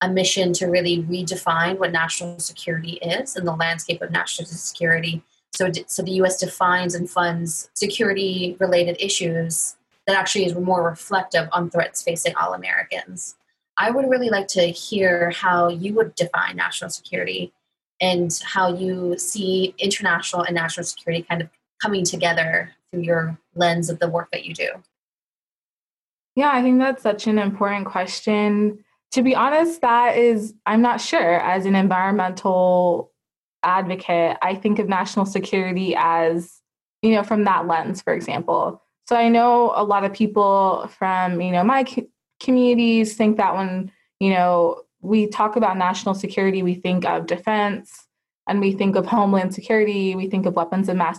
a 0.00 0.08
mission 0.08 0.52
to 0.52 0.66
really 0.66 1.02
redefine 1.02 1.76
what 1.76 1.90
national 1.90 2.38
security 2.38 3.00
is 3.02 3.34
and 3.34 3.48
the 3.48 3.56
landscape 3.56 4.00
of 4.00 4.12
national 4.12 4.46
security, 4.46 5.20
So, 5.50 5.72
so 5.88 6.04
the 6.04 6.12
U.S. 6.12 6.38
defines 6.38 6.94
and 6.94 7.10
funds 7.10 7.68
security-related 7.74 8.96
issues 9.00 9.74
that 10.06 10.16
actually 10.16 10.44
is 10.44 10.54
more 10.54 10.84
reflective 10.84 11.48
on 11.50 11.68
threats 11.68 12.00
facing 12.00 12.36
all 12.36 12.54
Americans. 12.54 13.34
I 13.76 13.90
would 13.90 14.08
really 14.08 14.30
like 14.30 14.46
to 14.50 14.68
hear 14.68 15.30
how 15.30 15.68
you 15.68 15.94
would 15.94 16.14
define 16.14 16.54
national 16.54 16.90
security 16.90 17.52
and 18.00 18.40
how 18.44 18.74
you 18.74 19.16
see 19.18 19.74
international 19.78 20.42
and 20.42 20.54
national 20.54 20.84
security 20.84 21.24
kind 21.28 21.42
of 21.42 21.48
coming 21.80 22.04
together 22.04 22.72
through 22.90 23.02
your 23.02 23.38
lens 23.54 23.90
of 23.90 23.98
the 23.98 24.08
work 24.08 24.30
that 24.32 24.44
you 24.44 24.54
do. 24.54 24.68
Yeah, 26.36 26.50
I 26.52 26.62
think 26.62 26.78
that's 26.78 27.02
such 27.02 27.26
an 27.26 27.38
important 27.38 27.86
question. 27.86 28.84
To 29.12 29.22
be 29.22 29.34
honest, 29.34 29.80
that 29.82 30.16
is, 30.16 30.54
I'm 30.66 30.82
not 30.82 31.00
sure. 31.00 31.40
As 31.40 31.66
an 31.66 31.76
environmental 31.76 33.12
advocate, 33.62 34.36
I 34.42 34.56
think 34.56 34.78
of 34.78 34.88
national 34.88 35.26
security 35.26 35.94
as, 35.96 36.60
you 37.02 37.12
know, 37.12 37.22
from 37.22 37.44
that 37.44 37.66
lens, 37.66 38.02
for 38.02 38.12
example. 38.12 38.82
So 39.08 39.16
I 39.16 39.28
know 39.28 39.72
a 39.76 39.84
lot 39.84 40.04
of 40.04 40.12
people 40.12 40.90
from, 40.98 41.40
you 41.40 41.52
know, 41.52 41.62
my 41.62 41.84
communities 42.40 43.16
think 43.16 43.36
that 43.36 43.54
when, 43.54 43.92
you 44.18 44.30
know, 44.30 44.82
we 45.04 45.26
talk 45.26 45.56
about 45.56 45.76
national 45.76 46.14
security, 46.14 46.62
we 46.62 46.74
think 46.74 47.04
of 47.04 47.26
defense 47.26 48.06
and 48.48 48.60
we 48.60 48.72
think 48.72 48.96
of 48.96 49.06
homeland 49.06 49.54
security, 49.54 50.14
we 50.14 50.28
think 50.28 50.46
of 50.46 50.54
weapons 50.54 50.88
of 50.88 50.96
mass 50.96 51.18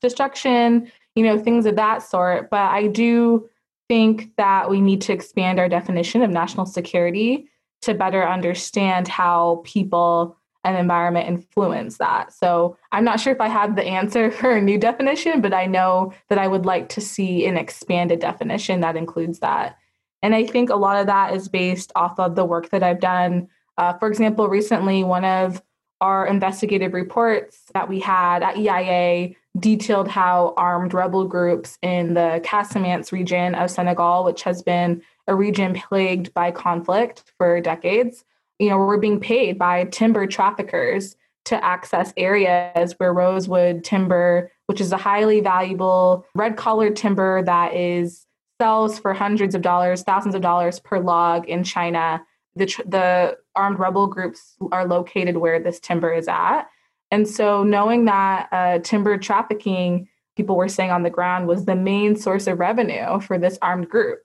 destruction, 0.00 0.90
you 1.14 1.22
know, 1.22 1.38
things 1.38 1.66
of 1.66 1.76
that 1.76 2.02
sort. 2.02 2.50
But 2.50 2.70
I 2.70 2.86
do 2.86 3.48
think 3.88 4.34
that 4.36 4.68
we 4.68 4.80
need 4.80 5.00
to 5.02 5.12
expand 5.12 5.58
our 5.58 5.68
definition 5.68 6.22
of 6.22 6.30
national 6.30 6.66
security 6.66 7.48
to 7.82 7.94
better 7.94 8.26
understand 8.26 9.08
how 9.08 9.62
people 9.64 10.36
and 10.64 10.76
environment 10.76 11.28
influence 11.28 11.98
that. 11.98 12.32
So 12.32 12.76
I'm 12.90 13.04
not 13.04 13.20
sure 13.20 13.32
if 13.32 13.40
I 13.40 13.48
have 13.48 13.76
the 13.76 13.84
answer 13.84 14.30
for 14.32 14.50
a 14.50 14.60
new 14.60 14.78
definition, 14.78 15.40
but 15.40 15.54
I 15.54 15.66
know 15.66 16.12
that 16.28 16.38
I 16.38 16.48
would 16.48 16.66
like 16.66 16.88
to 16.90 17.00
see 17.00 17.46
an 17.46 17.56
expanded 17.56 18.18
definition 18.18 18.80
that 18.80 18.96
includes 18.96 19.38
that. 19.38 19.78
And 20.26 20.34
I 20.34 20.44
think 20.44 20.70
a 20.70 20.74
lot 20.74 20.96
of 20.96 21.06
that 21.06 21.34
is 21.34 21.48
based 21.48 21.92
off 21.94 22.18
of 22.18 22.34
the 22.34 22.44
work 22.44 22.70
that 22.70 22.82
I've 22.82 22.98
done. 22.98 23.46
Uh, 23.78 23.92
for 23.92 24.08
example, 24.08 24.48
recently, 24.48 25.04
one 25.04 25.24
of 25.24 25.62
our 26.00 26.26
investigative 26.26 26.94
reports 26.94 27.60
that 27.74 27.88
we 27.88 28.00
had 28.00 28.42
at 28.42 28.56
EIA 28.56 29.36
detailed 29.56 30.08
how 30.08 30.52
armed 30.56 30.92
rebel 30.94 31.26
groups 31.28 31.78
in 31.80 32.14
the 32.14 32.40
Casamance 32.44 33.12
region 33.12 33.54
of 33.54 33.70
Senegal, 33.70 34.24
which 34.24 34.42
has 34.42 34.64
been 34.64 35.00
a 35.28 35.34
region 35.36 35.74
plagued 35.74 36.34
by 36.34 36.50
conflict 36.50 37.22
for 37.38 37.60
decades, 37.60 38.24
you 38.58 38.68
know, 38.68 38.78
were 38.78 38.98
being 38.98 39.20
paid 39.20 39.56
by 39.56 39.84
timber 39.84 40.26
traffickers 40.26 41.14
to 41.44 41.64
access 41.64 42.12
areas 42.16 42.94
where 42.96 43.14
rosewood 43.14 43.84
timber, 43.84 44.50
which 44.66 44.80
is 44.80 44.90
a 44.90 44.96
highly 44.96 45.40
valuable 45.40 46.26
red 46.34 46.56
collared 46.56 46.96
timber 46.96 47.44
that 47.44 47.74
is 47.74 48.25
sells 48.60 48.98
for 48.98 49.14
hundreds 49.14 49.54
of 49.54 49.62
dollars, 49.62 50.02
thousands 50.02 50.34
of 50.34 50.42
dollars 50.42 50.80
per 50.80 50.98
log 50.98 51.48
in 51.48 51.64
China. 51.64 52.22
The, 52.54 52.66
the 52.86 53.36
armed 53.54 53.78
rebel 53.78 54.06
groups 54.06 54.54
are 54.72 54.86
located 54.86 55.36
where 55.36 55.60
this 55.60 55.78
timber 55.80 56.12
is 56.12 56.28
at. 56.28 56.64
And 57.10 57.28
so, 57.28 57.62
knowing 57.62 58.06
that 58.06 58.48
uh, 58.50 58.78
timber 58.80 59.16
trafficking, 59.18 60.08
people 60.36 60.56
were 60.56 60.68
saying 60.68 60.90
on 60.90 61.02
the 61.02 61.10
ground, 61.10 61.46
was 61.46 61.64
the 61.64 61.76
main 61.76 62.16
source 62.16 62.46
of 62.46 62.58
revenue 62.58 63.20
for 63.20 63.38
this 63.38 63.58
armed 63.62 63.88
group. 63.88 64.20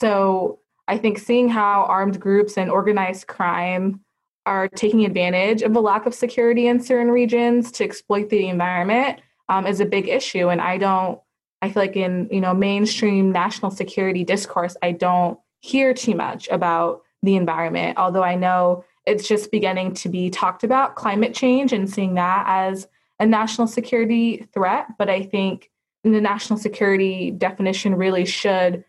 So, 0.00 0.58
I 0.88 0.98
think 0.98 1.18
seeing 1.18 1.48
how 1.48 1.84
armed 1.84 2.20
groups 2.20 2.58
and 2.58 2.70
organized 2.70 3.28
crime 3.28 4.00
are 4.44 4.68
taking 4.68 5.04
advantage 5.04 5.62
of 5.62 5.74
a 5.76 5.80
lack 5.80 6.04
of 6.04 6.14
security 6.14 6.66
in 6.66 6.80
certain 6.80 7.12
regions 7.12 7.70
to 7.72 7.84
exploit 7.84 8.28
the 8.28 8.48
environment 8.48 9.20
um, 9.48 9.66
is 9.66 9.80
a 9.80 9.86
big 9.86 10.08
issue. 10.08 10.48
And 10.48 10.60
I 10.60 10.78
don't, 10.78 11.20
I 11.62 11.70
feel 11.70 11.82
like 11.82 11.96
in 11.96 12.28
you 12.30 12.40
know 12.40 12.52
mainstream 12.52 13.32
national 13.32 13.70
security 13.70 14.24
discourse, 14.24 14.76
I 14.82 14.92
don't 14.92 15.38
hear 15.60 15.94
too 15.94 16.14
much 16.14 16.48
about 16.48 17.02
the 17.22 17.36
environment. 17.36 17.96
Although 17.98 18.24
I 18.24 18.34
know 18.34 18.84
it's 19.06 19.26
just 19.26 19.50
beginning 19.50 19.94
to 19.94 20.08
be 20.08 20.28
talked 20.28 20.64
about 20.64 20.96
climate 20.96 21.34
change 21.34 21.72
and 21.72 21.88
seeing 21.88 22.14
that 22.14 22.44
as 22.46 22.88
a 23.20 23.26
national 23.26 23.68
security 23.68 24.46
threat. 24.52 24.86
But 24.98 25.08
I 25.08 25.22
think 25.22 25.70
the 26.02 26.20
national 26.20 26.58
security 26.58 27.30
definition 27.30 27.94
really 27.94 28.24
should 28.24 28.84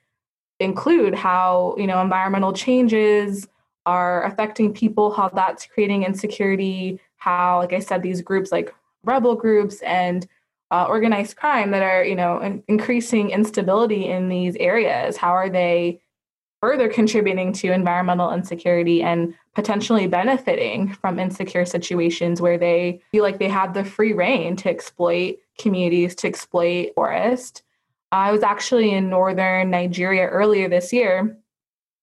include 0.59 1.13
how 1.13 1.75
you 1.77 1.85
know 1.85 2.01
environmental 2.01 2.53
changes 2.53 3.47
are 3.85 4.23
affecting 4.23 4.73
people, 4.73 5.11
how 5.11 5.29
that's 5.29 5.65
creating 5.65 6.03
insecurity, 6.03 6.99
how, 7.17 7.59
like 7.59 7.73
I 7.73 7.79
said, 7.79 8.01
these 8.01 8.21
groups 8.21 8.51
like 8.51 8.73
rebel 9.03 9.35
groups 9.35 9.81
and 9.81 10.27
uh, 10.73 10.85
organized 10.89 11.37
crime 11.37 11.69
that 11.71 11.83
are 11.83 12.03
you 12.03 12.15
know 12.15 12.39
in- 12.39 12.63
increasing 12.67 13.29
instability 13.29 14.07
in 14.07 14.27
these 14.27 14.55
areas, 14.55 15.15
how 15.15 15.31
are 15.31 15.49
they 15.49 16.01
further 16.59 16.87
contributing 16.87 17.51
to 17.51 17.71
environmental 17.71 18.31
insecurity 18.31 19.03
and 19.03 19.35
potentially 19.53 20.07
benefiting 20.07 20.93
from 20.93 21.19
insecure 21.19 21.65
situations 21.65 22.41
where 22.41 22.57
they 22.57 23.01
feel 23.11 23.21
like 23.21 23.37
they 23.37 23.49
have 23.49 23.73
the 23.73 23.83
free 23.83 24.13
reign 24.13 24.55
to 24.55 24.69
exploit 24.69 25.35
communities, 25.59 26.15
to 26.15 26.25
exploit 26.27 26.93
forest. 26.95 27.63
I 28.13 28.31
was 28.31 28.43
actually 28.43 28.91
in 28.91 29.09
northern 29.09 29.69
Nigeria 29.71 30.25
earlier 30.25 30.69
this 30.69 30.93
year 30.93 31.37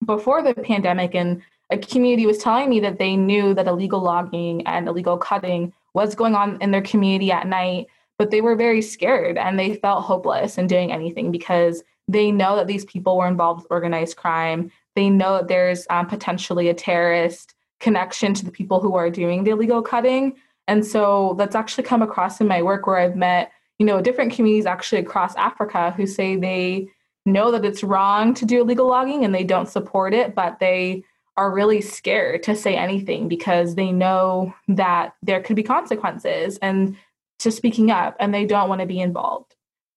before 0.04 0.42
the 0.42 0.54
pandemic, 0.54 1.14
and 1.14 1.42
a 1.70 1.78
community 1.78 2.26
was 2.26 2.38
telling 2.38 2.68
me 2.68 2.80
that 2.80 2.98
they 2.98 3.16
knew 3.16 3.54
that 3.54 3.66
illegal 3.66 4.00
logging 4.00 4.66
and 4.66 4.86
illegal 4.86 5.16
cutting 5.16 5.72
was 5.94 6.14
going 6.14 6.34
on 6.34 6.58
in 6.60 6.70
their 6.70 6.82
community 6.82 7.32
at 7.32 7.46
night, 7.46 7.86
but 8.20 8.30
they 8.30 8.42
were 8.42 8.54
very 8.54 8.82
scared 8.82 9.38
and 9.38 9.58
they 9.58 9.76
felt 9.76 10.04
hopeless 10.04 10.58
in 10.58 10.66
doing 10.66 10.92
anything 10.92 11.32
because 11.32 11.82
they 12.06 12.30
know 12.30 12.54
that 12.54 12.66
these 12.66 12.84
people 12.84 13.16
were 13.16 13.26
involved 13.26 13.62
with 13.62 13.72
organized 13.72 14.18
crime. 14.18 14.70
They 14.94 15.08
know 15.08 15.38
that 15.38 15.48
there's 15.48 15.86
um, 15.88 16.06
potentially 16.06 16.68
a 16.68 16.74
terrorist 16.74 17.54
connection 17.80 18.34
to 18.34 18.44
the 18.44 18.50
people 18.50 18.78
who 18.78 18.94
are 18.94 19.08
doing 19.08 19.44
the 19.44 19.52
illegal 19.52 19.80
cutting. 19.80 20.36
And 20.68 20.84
so 20.84 21.34
that's 21.38 21.54
actually 21.54 21.84
come 21.84 22.02
across 22.02 22.42
in 22.42 22.46
my 22.46 22.60
work 22.60 22.86
where 22.86 22.98
I've 22.98 23.16
met, 23.16 23.52
you 23.78 23.86
know, 23.86 24.02
different 24.02 24.34
communities 24.34 24.66
actually 24.66 25.00
across 25.00 25.34
Africa 25.36 25.94
who 25.96 26.06
say 26.06 26.36
they 26.36 26.88
know 27.24 27.50
that 27.50 27.64
it's 27.64 27.82
wrong 27.82 28.34
to 28.34 28.44
do 28.44 28.60
illegal 28.60 28.86
logging 28.86 29.24
and 29.24 29.34
they 29.34 29.44
don't 29.44 29.66
support 29.66 30.12
it, 30.12 30.34
but 30.34 30.58
they 30.58 31.04
are 31.38 31.50
really 31.50 31.80
scared 31.80 32.42
to 32.42 32.54
say 32.54 32.76
anything 32.76 33.28
because 33.28 33.76
they 33.76 33.92
know 33.92 34.52
that 34.68 35.14
there 35.22 35.40
could 35.42 35.56
be 35.56 35.62
consequences 35.62 36.58
and 36.58 36.94
to 37.40 37.50
speaking 37.50 37.90
up 37.90 38.16
and 38.20 38.32
they 38.32 38.46
don't 38.46 38.68
want 38.68 38.80
to 38.80 38.86
be 38.86 39.00
involved. 39.00 39.54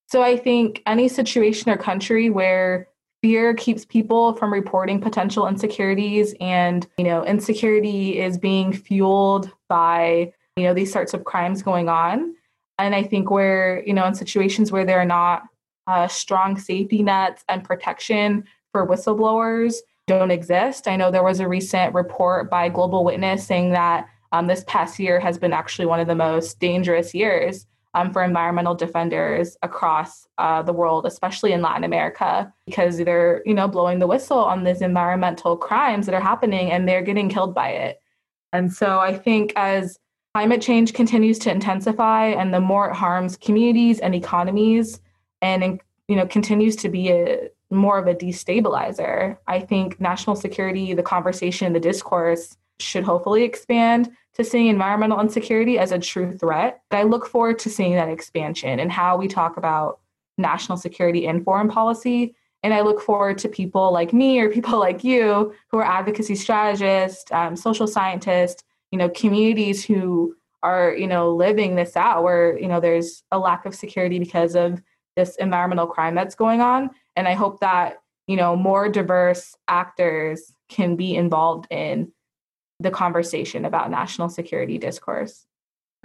So 0.07 0.21
I 0.21 0.37
think 0.37 0.81
any 0.85 1.07
situation 1.07 1.71
or 1.71 1.77
country 1.77 2.29
where 2.29 2.87
fear 3.21 3.53
keeps 3.53 3.85
people 3.85 4.33
from 4.33 4.51
reporting 4.51 4.99
potential 4.99 5.47
insecurities 5.47 6.35
and, 6.41 6.85
you 6.97 7.05
know, 7.05 7.23
insecurity 7.25 8.19
is 8.19 8.37
being 8.37 8.73
fueled 8.73 9.49
by, 9.69 10.33
you 10.57 10.63
know, 10.63 10.73
these 10.73 10.91
sorts 10.91 11.13
of 11.13 11.23
crimes 11.23 11.63
going 11.63 11.89
on. 11.89 12.35
And 12.79 12.93
I 12.93 13.03
think 13.03 13.31
where, 13.31 13.81
you 13.85 13.93
know, 13.93 14.05
in 14.05 14.13
situations 14.13 14.71
where 14.71 14.85
there 14.85 14.99
are 14.99 15.05
not 15.05 15.43
uh, 15.87 16.07
strong 16.07 16.59
safety 16.59 17.01
nets 17.01 17.43
and 17.47 17.63
protection 17.63 18.43
for 18.71 18.87
whistleblowers 18.87 19.75
don't 20.05 20.31
exist. 20.31 20.87
I 20.87 20.95
know 20.95 21.11
there 21.11 21.23
was 21.23 21.39
a 21.39 21.47
recent 21.47 21.93
report 21.93 22.49
by 22.49 22.69
Global 22.69 23.05
Witness 23.05 23.45
saying 23.47 23.71
that 23.71 24.07
um, 24.33 24.47
this 24.47 24.65
past 24.67 24.99
year 24.99 25.19
has 25.19 25.37
been 25.37 25.53
actually 25.53 25.85
one 25.85 25.99
of 25.99 26.07
the 26.07 26.15
most 26.15 26.59
dangerous 26.59 27.13
years 27.13 27.67
um, 27.93 28.11
for 28.11 28.23
environmental 28.23 28.73
defenders 28.73 29.55
across 29.61 30.27
uh, 30.39 30.63
the 30.63 30.73
world, 30.73 31.05
especially 31.05 31.53
in 31.53 31.61
Latin 31.61 31.83
America, 31.83 32.51
because 32.65 32.97
they're 32.97 33.43
you 33.45 33.53
know 33.53 33.67
blowing 33.67 33.99
the 33.99 34.07
whistle 34.07 34.39
on 34.39 34.63
these 34.63 34.81
environmental 34.81 35.55
crimes 35.55 36.07
that 36.07 36.15
are 36.15 36.21
happening, 36.21 36.71
and 36.71 36.89
they're 36.89 37.03
getting 37.03 37.29
killed 37.29 37.53
by 37.53 37.69
it. 37.69 38.01
And 38.51 38.73
so 38.73 38.99
I 38.99 39.15
think 39.15 39.53
as 39.55 39.99
climate 40.33 40.61
change 40.61 40.93
continues 40.93 41.37
to 41.39 41.51
intensify, 41.51 42.25
and 42.25 42.51
the 42.51 42.59
more 42.59 42.89
it 42.89 42.95
harms 42.95 43.37
communities 43.37 43.99
and 43.99 44.15
economies, 44.15 44.99
and 45.43 45.79
you 46.07 46.15
know 46.15 46.25
continues 46.25 46.75
to 46.77 46.89
be 46.89 47.11
a 47.11 47.49
more 47.69 47.99
of 47.99 48.07
a 48.07 48.15
destabilizer, 48.15 49.37
I 49.47 49.59
think 49.59 50.01
national 50.01 50.35
security, 50.35 50.95
the 50.95 51.03
conversation, 51.03 51.73
the 51.73 51.79
discourse 51.79 52.57
should 52.83 53.03
hopefully 53.03 53.43
expand 53.43 54.11
to 54.35 54.43
seeing 54.43 54.67
environmental 54.67 55.19
insecurity 55.19 55.77
as 55.77 55.91
a 55.91 55.99
true 55.99 56.35
threat. 56.37 56.81
But 56.89 56.97
I 56.97 57.03
look 57.03 57.25
forward 57.25 57.59
to 57.59 57.69
seeing 57.69 57.95
that 57.95 58.09
expansion 58.09 58.79
and 58.79 58.91
how 58.91 59.17
we 59.17 59.27
talk 59.27 59.57
about 59.57 59.99
national 60.37 60.77
security 60.77 61.27
and 61.27 61.43
foreign 61.43 61.69
policy. 61.69 62.35
And 62.63 62.73
I 62.73 62.81
look 62.81 63.01
forward 63.01 63.37
to 63.39 63.49
people 63.49 63.91
like 63.91 64.13
me 64.13 64.39
or 64.39 64.49
people 64.49 64.79
like 64.79 65.03
you 65.03 65.53
who 65.69 65.77
are 65.77 65.85
advocacy 65.85 66.35
strategists, 66.35 67.31
um, 67.31 67.55
social 67.55 67.87
scientists, 67.87 68.63
you 68.91 68.97
know, 68.97 69.09
communities 69.09 69.85
who 69.85 70.35
are, 70.63 70.95
you 70.95 71.07
know, 71.07 71.35
living 71.35 71.75
this 71.75 71.97
out 71.97 72.23
where, 72.23 72.57
you 72.57 72.67
know, 72.67 72.79
there's 72.79 73.23
a 73.31 73.37
lack 73.37 73.65
of 73.65 73.75
security 73.75 74.17
because 74.17 74.55
of 74.55 74.81
this 75.15 75.35
environmental 75.35 75.85
crime 75.85 76.15
that's 76.15 76.35
going 76.35 76.61
on. 76.61 76.89
And 77.15 77.27
I 77.27 77.33
hope 77.33 77.59
that, 77.59 78.01
you 78.27 78.37
know, 78.37 78.55
more 78.55 78.89
diverse 78.89 79.55
actors 79.67 80.53
can 80.69 80.95
be 80.95 81.15
involved 81.15 81.67
in 81.69 82.11
the 82.83 82.91
conversation 82.91 83.65
about 83.65 83.89
national 83.89 84.29
security 84.29 84.77
discourse. 84.77 85.45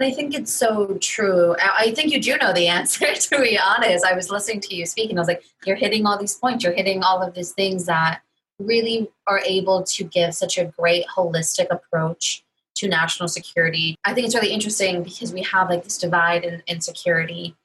I 0.01 0.11
think 0.11 0.33
it's 0.33 0.53
so 0.53 0.97
true. 1.01 1.55
I 1.61 1.91
think 1.93 2.13
you 2.13 2.21
do 2.21 2.37
know 2.37 2.53
the 2.53 2.67
answer, 2.67 3.13
to 3.13 3.41
be 3.41 3.59
honest. 3.59 4.05
I 4.05 4.13
was 4.13 4.29
listening 4.29 4.61
to 4.61 4.75
you 4.75 4.85
speak 4.85 5.09
and 5.09 5.19
I 5.19 5.21
was 5.21 5.27
like, 5.27 5.43
you're 5.65 5.75
hitting 5.75 6.05
all 6.05 6.17
these 6.17 6.35
points. 6.35 6.63
You're 6.63 6.73
hitting 6.73 7.03
all 7.03 7.21
of 7.21 7.33
these 7.33 7.51
things 7.51 7.85
that 7.85 8.21
really 8.59 9.09
are 9.27 9.41
able 9.45 9.83
to 9.83 10.03
give 10.05 10.33
such 10.33 10.57
a 10.57 10.65
great 10.65 11.05
holistic 11.07 11.67
approach 11.69 12.43
to 12.75 12.87
national 12.87 13.27
security. 13.27 13.95
I 14.05 14.13
think 14.13 14.25
it's 14.25 14.35
really 14.35 14.53
interesting 14.53 15.03
because 15.03 15.33
we 15.33 15.43
have 15.43 15.69
like 15.69 15.83
this 15.83 15.97
divide 15.97 16.45
in, 16.45 16.63
in 16.67 16.79
security 16.79 17.55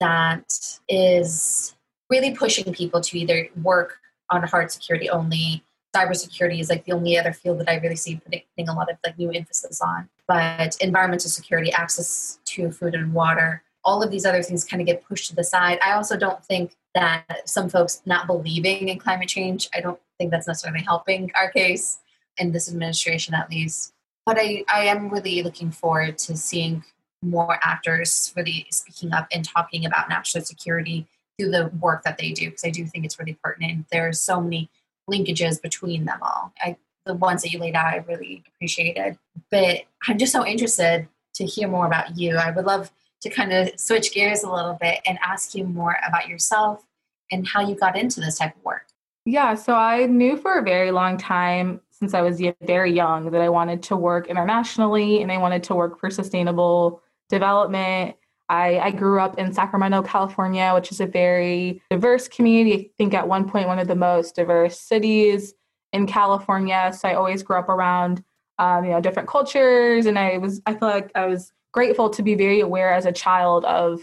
that 0.00 0.78
is 0.88 1.74
really 2.08 2.34
pushing 2.34 2.72
people 2.72 3.00
to 3.02 3.18
either 3.18 3.48
work 3.62 3.98
on 4.30 4.42
hard 4.42 4.70
security 4.70 5.10
only. 5.10 5.64
Cybersecurity 5.94 6.60
is 6.60 6.68
like 6.68 6.84
the 6.84 6.92
only 6.92 7.18
other 7.18 7.32
field 7.32 7.60
that 7.60 7.68
I 7.68 7.76
really 7.76 7.96
see 7.96 8.20
putting 8.24 8.68
a 8.68 8.74
lot 8.74 8.90
of 8.90 8.98
like 9.04 9.18
new 9.18 9.30
emphasis 9.30 9.80
on. 9.80 10.08
But 10.26 10.76
environmental 10.80 11.30
security, 11.30 11.72
access 11.72 12.38
to 12.46 12.70
food 12.70 12.94
and 12.94 13.12
water, 13.12 13.62
all 13.84 14.02
of 14.02 14.10
these 14.10 14.24
other 14.24 14.42
things 14.42 14.64
kind 14.64 14.80
of 14.80 14.86
get 14.86 15.04
pushed 15.04 15.28
to 15.28 15.36
the 15.36 15.44
side. 15.44 15.78
I 15.84 15.92
also 15.92 16.16
don't 16.16 16.42
think 16.44 16.76
that 16.94 17.48
some 17.48 17.68
folks 17.68 18.02
not 18.06 18.26
believing 18.26 18.88
in 18.88 18.98
climate 18.98 19.28
change, 19.28 19.68
I 19.74 19.80
don't 19.80 20.00
think 20.18 20.30
that's 20.30 20.46
necessarily 20.46 20.82
helping 20.82 21.30
our 21.34 21.50
case 21.50 21.98
in 22.38 22.52
this 22.52 22.68
administration 22.68 23.34
at 23.34 23.50
least. 23.50 23.92
But 24.26 24.38
I, 24.38 24.64
I 24.72 24.86
am 24.86 25.10
really 25.10 25.42
looking 25.42 25.70
forward 25.70 26.18
to 26.18 26.36
seeing 26.36 26.82
more 27.22 27.58
actors 27.62 28.32
really 28.36 28.66
speaking 28.70 29.12
up 29.12 29.26
and 29.32 29.44
talking 29.44 29.86
about 29.86 30.08
national 30.08 30.44
security 30.44 31.06
through 31.38 31.50
the 31.50 31.70
work 31.80 32.02
that 32.04 32.18
they 32.18 32.30
do 32.32 32.46
because 32.46 32.64
I 32.64 32.70
do 32.70 32.86
think 32.86 33.04
it's 33.04 33.18
really 33.18 33.38
pertinent. 33.42 33.86
There's 33.90 34.20
so 34.20 34.40
many 34.40 34.70
linkages 35.10 35.60
between 35.60 36.04
them 36.04 36.18
all. 36.22 36.52
I, 36.60 36.76
the 37.06 37.14
ones 37.14 37.42
that 37.42 37.52
you 37.52 37.58
laid 37.58 37.74
out, 37.74 37.86
I 37.86 38.04
really 38.08 38.42
appreciated. 38.46 39.18
But 39.50 39.82
I'm 40.06 40.18
just 40.18 40.32
so 40.32 40.46
interested 40.46 41.08
to 41.34 41.44
hear 41.44 41.68
more 41.68 41.86
about 41.86 42.16
you. 42.16 42.36
I 42.36 42.50
would 42.50 42.64
love 42.64 42.90
to 43.22 43.30
kind 43.30 43.52
of 43.52 43.70
switch 43.78 44.12
gears 44.12 44.42
a 44.42 44.50
little 44.50 44.76
bit 44.80 45.00
and 45.06 45.18
ask 45.22 45.54
you 45.54 45.64
more 45.64 45.96
about 46.06 46.28
yourself 46.28 46.84
and 47.30 47.46
how 47.46 47.60
you 47.60 47.74
got 47.74 47.96
into 47.96 48.20
this 48.20 48.38
type 48.38 48.56
of 48.56 48.64
work. 48.64 48.86
Yeah, 49.26 49.54
so 49.54 49.74
I 49.74 50.06
knew 50.06 50.36
for 50.36 50.58
a 50.58 50.62
very 50.62 50.90
long 50.90 51.16
time 51.16 51.80
since 51.90 52.12
I 52.12 52.20
was 52.20 52.42
very 52.62 52.92
young 52.92 53.30
that 53.30 53.40
I 53.40 53.48
wanted 53.48 53.82
to 53.84 53.96
work 53.96 54.28
internationally 54.28 55.22
and 55.22 55.32
I 55.32 55.38
wanted 55.38 55.62
to 55.64 55.74
work 55.74 55.98
for 55.98 56.10
sustainable 56.10 57.02
development. 57.30 58.16
I, 58.48 58.78
I, 58.78 58.90
grew 58.90 59.20
up 59.20 59.38
in 59.38 59.52
Sacramento, 59.52 60.02
California, 60.02 60.72
which 60.74 60.92
is 60.92 61.00
a 61.00 61.06
very 61.06 61.80
diverse 61.90 62.28
community. 62.28 62.86
I 62.86 62.90
think 62.98 63.14
at 63.14 63.26
one 63.26 63.48
point, 63.48 63.68
one 63.68 63.78
of 63.78 63.88
the 63.88 63.94
most 63.94 64.36
diverse 64.36 64.78
cities 64.78 65.54
in 65.92 66.06
California. 66.06 66.92
So 66.96 67.08
I 67.08 67.14
always 67.14 67.42
grew 67.42 67.56
up 67.56 67.68
around, 67.68 68.22
um, 68.58 68.84
you 68.84 68.90
know, 68.90 69.00
different 69.00 69.28
cultures. 69.28 70.06
And 70.06 70.18
I 70.18 70.38
was, 70.38 70.60
I 70.66 70.74
feel 70.74 70.88
like 70.88 71.10
I 71.14 71.26
was 71.26 71.52
grateful 71.72 72.10
to 72.10 72.22
be 72.22 72.34
very 72.34 72.60
aware 72.60 72.92
as 72.92 73.06
a 73.06 73.12
child 73.12 73.64
of, 73.64 74.02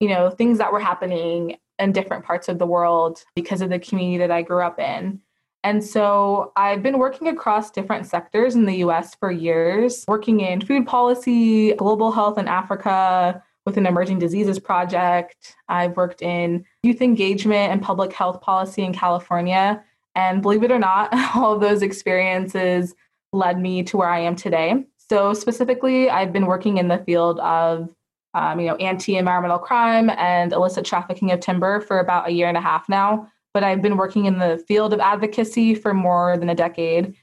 you 0.00 0.08
know, 0.08 0.30
things 0.30 0.58
that 0.58 0.72
were 0.72 0.80
happening 0.80 1.56
in 1.78 1.92
different 1.92 2.24
parts 2.24 2.48
of 2.48 2.58
the 2.58 2.66
world 2.66 3.24
because 3.34 3.62
of 3.62 3.70
the 3.70 3.78
community 3.78 4.18
that 4.18 4.30
I 4.30 4.42
grew 4.42 4.62
up 4.62 4.78
in. 4.78 5.20
And 5.64 5.82
so 5.82 6.52
I've 6.56 6.82
been 6.82 6.98
working 6.98 7.28
across 7.28 7.70
different 7.70 8.06
sectors 8.06 8.54
in 8.54 8.64
the 8.64 8.76
US 8.76 9.14
for 9.16 9.30
years, 9.30 10.04
working 10.06 10.40
in 10.40 10.60
food 10.60 10.86
policy, 10.86 11.74
global 11.74 12.12
health 12.12 12.38
in 12.38 12.48
Africa, 12.48 13.42
with 13.68 13.76
an 13.76 13.86
emerging 13.86 14.18
diseases 14.18 14.58
project. 14.58 15.54
I've 15.68 15.96
worked 15.96 16.22
in 16.22 16.64
youth 16.82 17.00
engagement 17.00 17.72
and 17.72 17.80
public 17.80 18.12
health 18.12 18.40
policy 18.40 18.82
in 18.82 18.92
California. 18.92 19.82
And 20.14 20.42
believe 20.42 20.64
it 20.64 20.72
or 20.72 20.78
not, 20.78 21.10
all 21.36 21.54
of 21.54 21.60
those 21.60 21.82
experiences 21.82 22.94
led 23.32 23.60
me 23.60 23.82
to 23.84 23.96
where 23.96 24.08
I 24.08 24.20
am 24.20 24.34
today. 24.34 24.84
So 24.96 25.32
specifically, 25.32 26.10
I've 26.10 26.32
been 26.32 26.46
working 26.46 26.78
in 26.78 26.88
the 26.88 26.98
field 26.98 27.38
of 27.40 27.94
um, 28.34 28.60
you 28.60 28.66
know, 28.66 28.76
anti-environmental 28.76 29.58
crime 29.58 30.10
and 30.10 30.52
illicit 30.52 30.84
trafficking 30.84 31.32
of 31.32 31.40
timber 31.40 31.80
for 31.80 31.98
about 31.98 32.28
a 32.28 32.30
year 32.30 32.46
and 32.46 32.58
a 32.58 32.60
half 32.60 32.88
now 32.88 33.28
but 33.54 33.64
I've 33.64 33.82
been 33.82 33.96
working 33.96 34.26
in 34.26 34.38
the 34.38 34.62
field 34.68 34.92
of 34.92 35.00
advocacy 35.00 35.74
for 35.74 35.94
more 35.94 36.36
than 36.36 36.48
a 36.48 36.54
decade, 36.54 37.16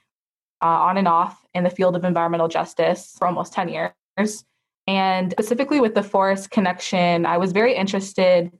uh, 0.61 0.65
on 0.65 0.97
and 0.97 1.07
off 1.07 1.45
in 1.53 1.63
the 1.63 1.69
field 1.69 1.95
of 1.95 2.03
environmental 2.03 2.47
justice 2.47 3.15
for 3.17 3.27
almost 3.27 3.53
10 3.53 3.69
years. 3.69 4.43
And 4.87 5.31
specifically 5.31 5.79
with 5.79 5.95
the 5.95 6.03
forest 6.03 6.51
connection, 6.51 7.25
I 7.25 7.37
was 7.37 7.51
very 7.51 7.75
interested 7.75 8.51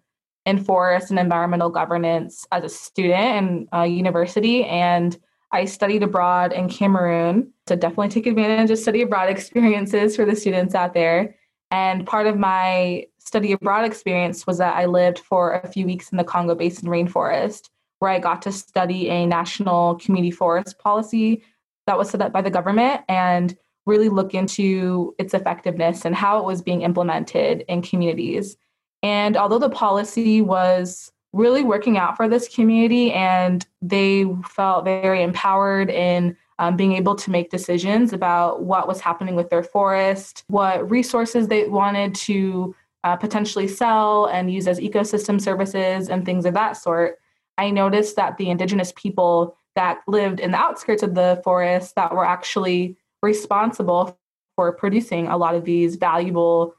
in 0.45 0.63
forest 0.63 1.09
and 1.09 1.19
environmental 1.19 1.69
governance 1.69 2.45
as 2.51 2.63
a 2.63 2.69
student 2.69 3.67
in 3.71 3.91
university. 3.91 4.63
And 4.65 5.17
I 5.51 5.65
studied 5.65 6.03
abroad 6.03 6.51
in 6.51 6.69
Cameroon. 6.69 7.51
So 7.67 7.75
definitely 7.75 8.09
take 8.09 8.27
advantage 8.27 8.71
of 8.71 8.77
study 8.77 9.01
abroad 9.01 9.29
experiences 9.35 10.15
for 10.15 10.25
the 10.25 10.35
students 10.35 10.75
out 10.75 10.93
there. 10.93 11.35
And 11.71 12.05
part 12.05 12.27
of 12.27 12.37
my 12.37 13.05
study 13.19 13.51
abroad 13.51 13.85
experience 13.85 14.45
was 14.45 14.59
that 14.59 14.75
I 14.75 14.85
lived 14.85 15.19
for 15.19 15.55
a 15.55 15.67
few 15.67 15.85
weeks 15.85 16.09
in 16.09 16.17
the 16.17 16.23
Congo 16.23 16.55
Basin 16.55 16.89
rainforest, 16.89 17.69
where 17.99 18.11
I 18.11 18.19
got 18.19 18.41
to 18.43 18.51
study 18.51 19.09
a 19.09 19.25
national 19.25 19.95
community 19.95 20.31
forest 20.31 20.77
policy 20.77 21.43
that 21.87 21.97
was 21.97 22.09
set 22.09 22.21
up 22.21 22.31
by 22.31 22.41
the 22.41 22.51
government 22.51 23.01
and 23.09 23.57
really 23.85 24.09
look 24.09 24.33
into 24.33 25.15
its 25.17 25.33
effectiveness 25.33 26.05
and 26.05 26.15
how 26.15 26.39
it 26.39 26.45
was 26.45 26.61
being 26.61 26.81
implemented 26.81 27.63
in 27.67 27.81
communities. 27.81 28.57
And 29.03 29.37
although 29.37 29.59
the 29.59 29.69
policy 29.69 30.41
was 30.41 31.11
really 31.33 31.63
working 31.63 31.97
out 31.97 32.15
for 32.15 32.29
this 32.29 32.47
community 32.47 33.11
and 33.11 33.65
they 33.81 34.25
felt 34.47 34.85
very 34.85 35.21
empowered 35.21 35.89
in 35.89 36.35
um, 36.59 36.77
being 36.77 36.93
able 36.93 37.15
to 37.15 37.29
make 37.29 37.49
decisions 37.51 38.13
about 38.13 38.63
what 38.63 38.87
was 38.87 39.01
happening 39.01 39.35
with 39.35 39.49
their 39.49 39.61
forest, 39.63 40.45
what 40.47 40.89
resources 40.89 41.47
they 41.47 41.67
wanted 41.67 42.15
to 42.15 42.73
uh, 43.03 43.15
potentially 43.15 43.67
sell 43.67 44.25
and 44.25 44.51
use 44.51 44.67
as 44.67 44.79
ecosystem 44.79 45.39
services 45.39 46.09
and 46.09 46.25
things 46.25 46.45
of 46.45 46.53
that 46.53 46.77
sort. 46.77 47.19
I 47.57 47.69
noticed 47.69 48.15
that 48.15 48.37
the 48.37 48.49
indigenous 48.49 48.93
people 48.95 49.57
that 49.75 49.99
lived 50.07 50.39
in 50.39 50.51
the 50.51 50.57
outskirts 50.57 51.03
of 51.03 51.15
the 51.15 51.41
forest 51.43 51.95
that 51.95 52.13
were 52.13 52.25
actually 52.25 52.97
responsible 53.21 54.17
for 54.55 54.71
producing 54.71 55.27
a 55.27 55.37
lot 55.37 55.55
of 55.55 55.65
these 55.65 55.95
valuable 55.95 56.75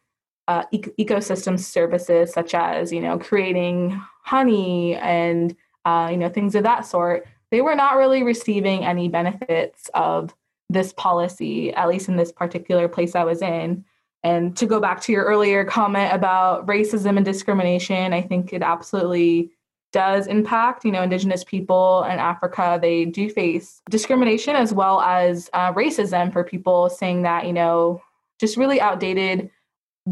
uh, 0.48 0.64
ecosystem 0.72 1.58
services, 1.58 2.32
such 2.32 2.54
as 2.54 2.92
you 2.92 3.00
know 3.00 3.18
creating 3.18 4.00
honey 4.22 4.94
and 4.96 5.56
uh, 5.84 6.08
you 6.10 6.16
know 6.16 6.28
things 6.28 6.54
of 6.54 6.62
that 6.62 6.86
sort 6.86 7.26
they 7.50 7.60
were 7.60 7.74
not 7.74 7.96
really 7.96 8.22
receiving 8.22 8.84
any 8.84 9.08
benefits 9.08 9.88
of 9.94 10.34
this 10.68 10.92
policy, 10.94 11.72
at 11.74 11.88
least 11.88 12.08
in 12.08 12.16
this 12.16 12.32
particular 12.32 12.88
place 12.88 13.14
I 13.14 13.24
was 13.24 13.40
in. 13.40 13.84
And 14.24 14.56
to 14.56 14.66
go 14.66 14.80
back 14.80 15.00
to 15.02 15.12
your 15.12 15.24
earlier 15.24 15.64
comment 15.64 16.12
about 16.12 16.66
racism 16.66 17.16
and 17.16 17.24
discrimination, 17.24 18.12
I 18.12 18.22
think 18.22 18.52
it 18.52 18.62
absolutely 18.62 19.52
does 19.96 20.26
impact, 20.26 20.84
you 20.84 20.92
know, 20.92 21.02
Indigenous 21.02 21.42
people 21.42 22.04
in 22.04 22.18
Africa. 22.18 22.78
They 22.78 23.06
do 23.06 23.30
face 23.30 23.80
discrimination 23.88 24.54
as 24.54 24.74
well 24.74 25.00
as 25.00 25.48
uh, 25.54 25.72
racism 25.72 26.30
for 26.30 26.44
people 26.44 26.90
saying 26.90 27.22
that, 27.22 27.46
you 27.46 27.52
know, 27.54 28.02
just 28.38 28.58
really 28.58 28.78
outdated 28.78 29.50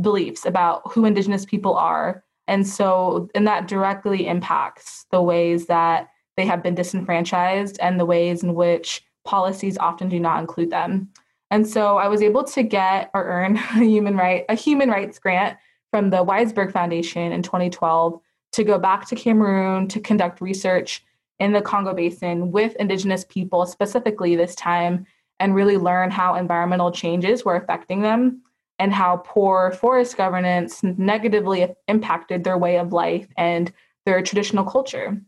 beliefs 0.01 0.47
about 0.47 0.91
who 0.91 1.05
Indigenous 1.05 1.45
people 1.45 1.75
are. 1.75 2.25
And 2.49 2.67
so, 2.67 3.29
and 3.35 3.47
that 3.47 3.69
directly 3.69 4.27
impacts 4.27 5.05
the 5.11 5.21
ways 5.21 5.67
that 5.67 6.09
they 6.39 6.47
have 6.47 6.63
been 6.63 6.75
disenfranchised 6.75 7.79
and 7.79 8.01
the 8.01 8.07
ways 8.07 8.43
in 8.43 8.55
which 8.55 9.05
policies 9.27 9.77
often 9.77 10.09
do 10.09 10.19
not 10.19 10.41
include 10.41 10.71
them. 10.71 11.11
And 11.51 11.69
so 11.69 11.99
I 11.99 12.09
was 12.09 12.23
able 12.23 12.45
to 12.45 12.63
get 12.63 13.11
or 13.13 13.23
earn 13.23 13.57
a 13.77 13.85
human 13.85 14.17
right 14.17 14.47
a 14.49 14.55
human 14.55 14.89
rights 14.89 15.19
grant 15.19 15.59
from 15.91 16.09
the 16.09 16.25
Weissberg 16.25 16.73
Foundation 16.73 17.33
in 17.33 17.43
2012 17.43 18.19
to 18.55 18.65
go 18.65 18.79
back 18.79 19.07
to 19.09 19.17
Cameroon 19.17 19.89
to 19.89 20.01
conduct 20.01 20.41
research 20.41 21.05
in 21.39 21.53
the 21.53 21.63
Congo 21.63 21.93
Basin 21.93 22.53
with 22.53 22.77
indigenous 22.77 23.25
people 23.29 23.67
specifically 23.67 24.37
this 24.37 24.55
time 24.55 25.07
and 25.41 25.55
really 25.55 25.77
learn 25.77 26.11
how 26.11 26.37
environmental 26.37 26.93
changes 26.93 27.45
were 27.45 27.57
affecting 27.57 28.03
them 28.03 28.43
and 28.79 28.93
how 28.93 29.23
poor 29.25 29.73
forest 29.73 30.17
governance 30.17 30.83
negatively 30.83 31.67
impacted 31.89 32.45
their 32.45 32.59
way 32.59 32.79
of 32.79 32.93
life 32.93 33.27
and 33.37 33.73
their 34.07 34.23
traditional 34.23 34.65
culture. 34.65 35.21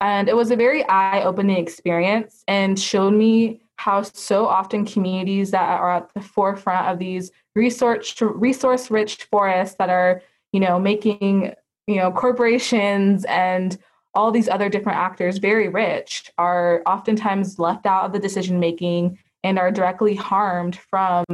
And 0.00 0.28
it 0.28 0.36
was 0.36 0.50
a 0.50 0.56
very 0.56 0.86
eye 0.88 1.22
opening 1.22 1.56
experience 1.56 2.44
and 2.46 2.78
showed 2.78 3.14
me 3.14 3.62
how 3.76 4.02
so 4.02 4.46
often 4.46 4.84
communities 4.84 5.50
that 5.50 5.80
are 5.80 5.96
at 5.96 6.12
the 6.14 6.20
forefront 6.20 6.88
of 6.88 6.98
these 6.98 7.30
resource 7.54 8.14
resource 8.20 8.90
rich 8.90 9.24
forests 9.24 9.76
that 9.78 9.88
are, 9.88 10.22
you 10.52 10.60
know, 10.60 10.78
making, 10.78 11.54
you 11.86 11.96
know, 11.96 12.10
corporations 12.10 13.24
and 13.26 13.78
all 14.14 14.32
these 14.32 14.48
other 14.48 14.68
different 14.68 14.98
actors 14.98 15.38
very 15.38 15.68
rich 15.68 16.30
are 16.38 16.82
oftentimes 16.86 17.58
left 17.58 17.86
out 17.86 18.04
of 18.04 18.12
the 18.12 18.18
decision 18.18 18.58
making 18.58 19.18
and 19.44 19.58
are 19.58 19.70
directly 19.70 20.14
harmed 20.14 20.76
from, 20.76 21.24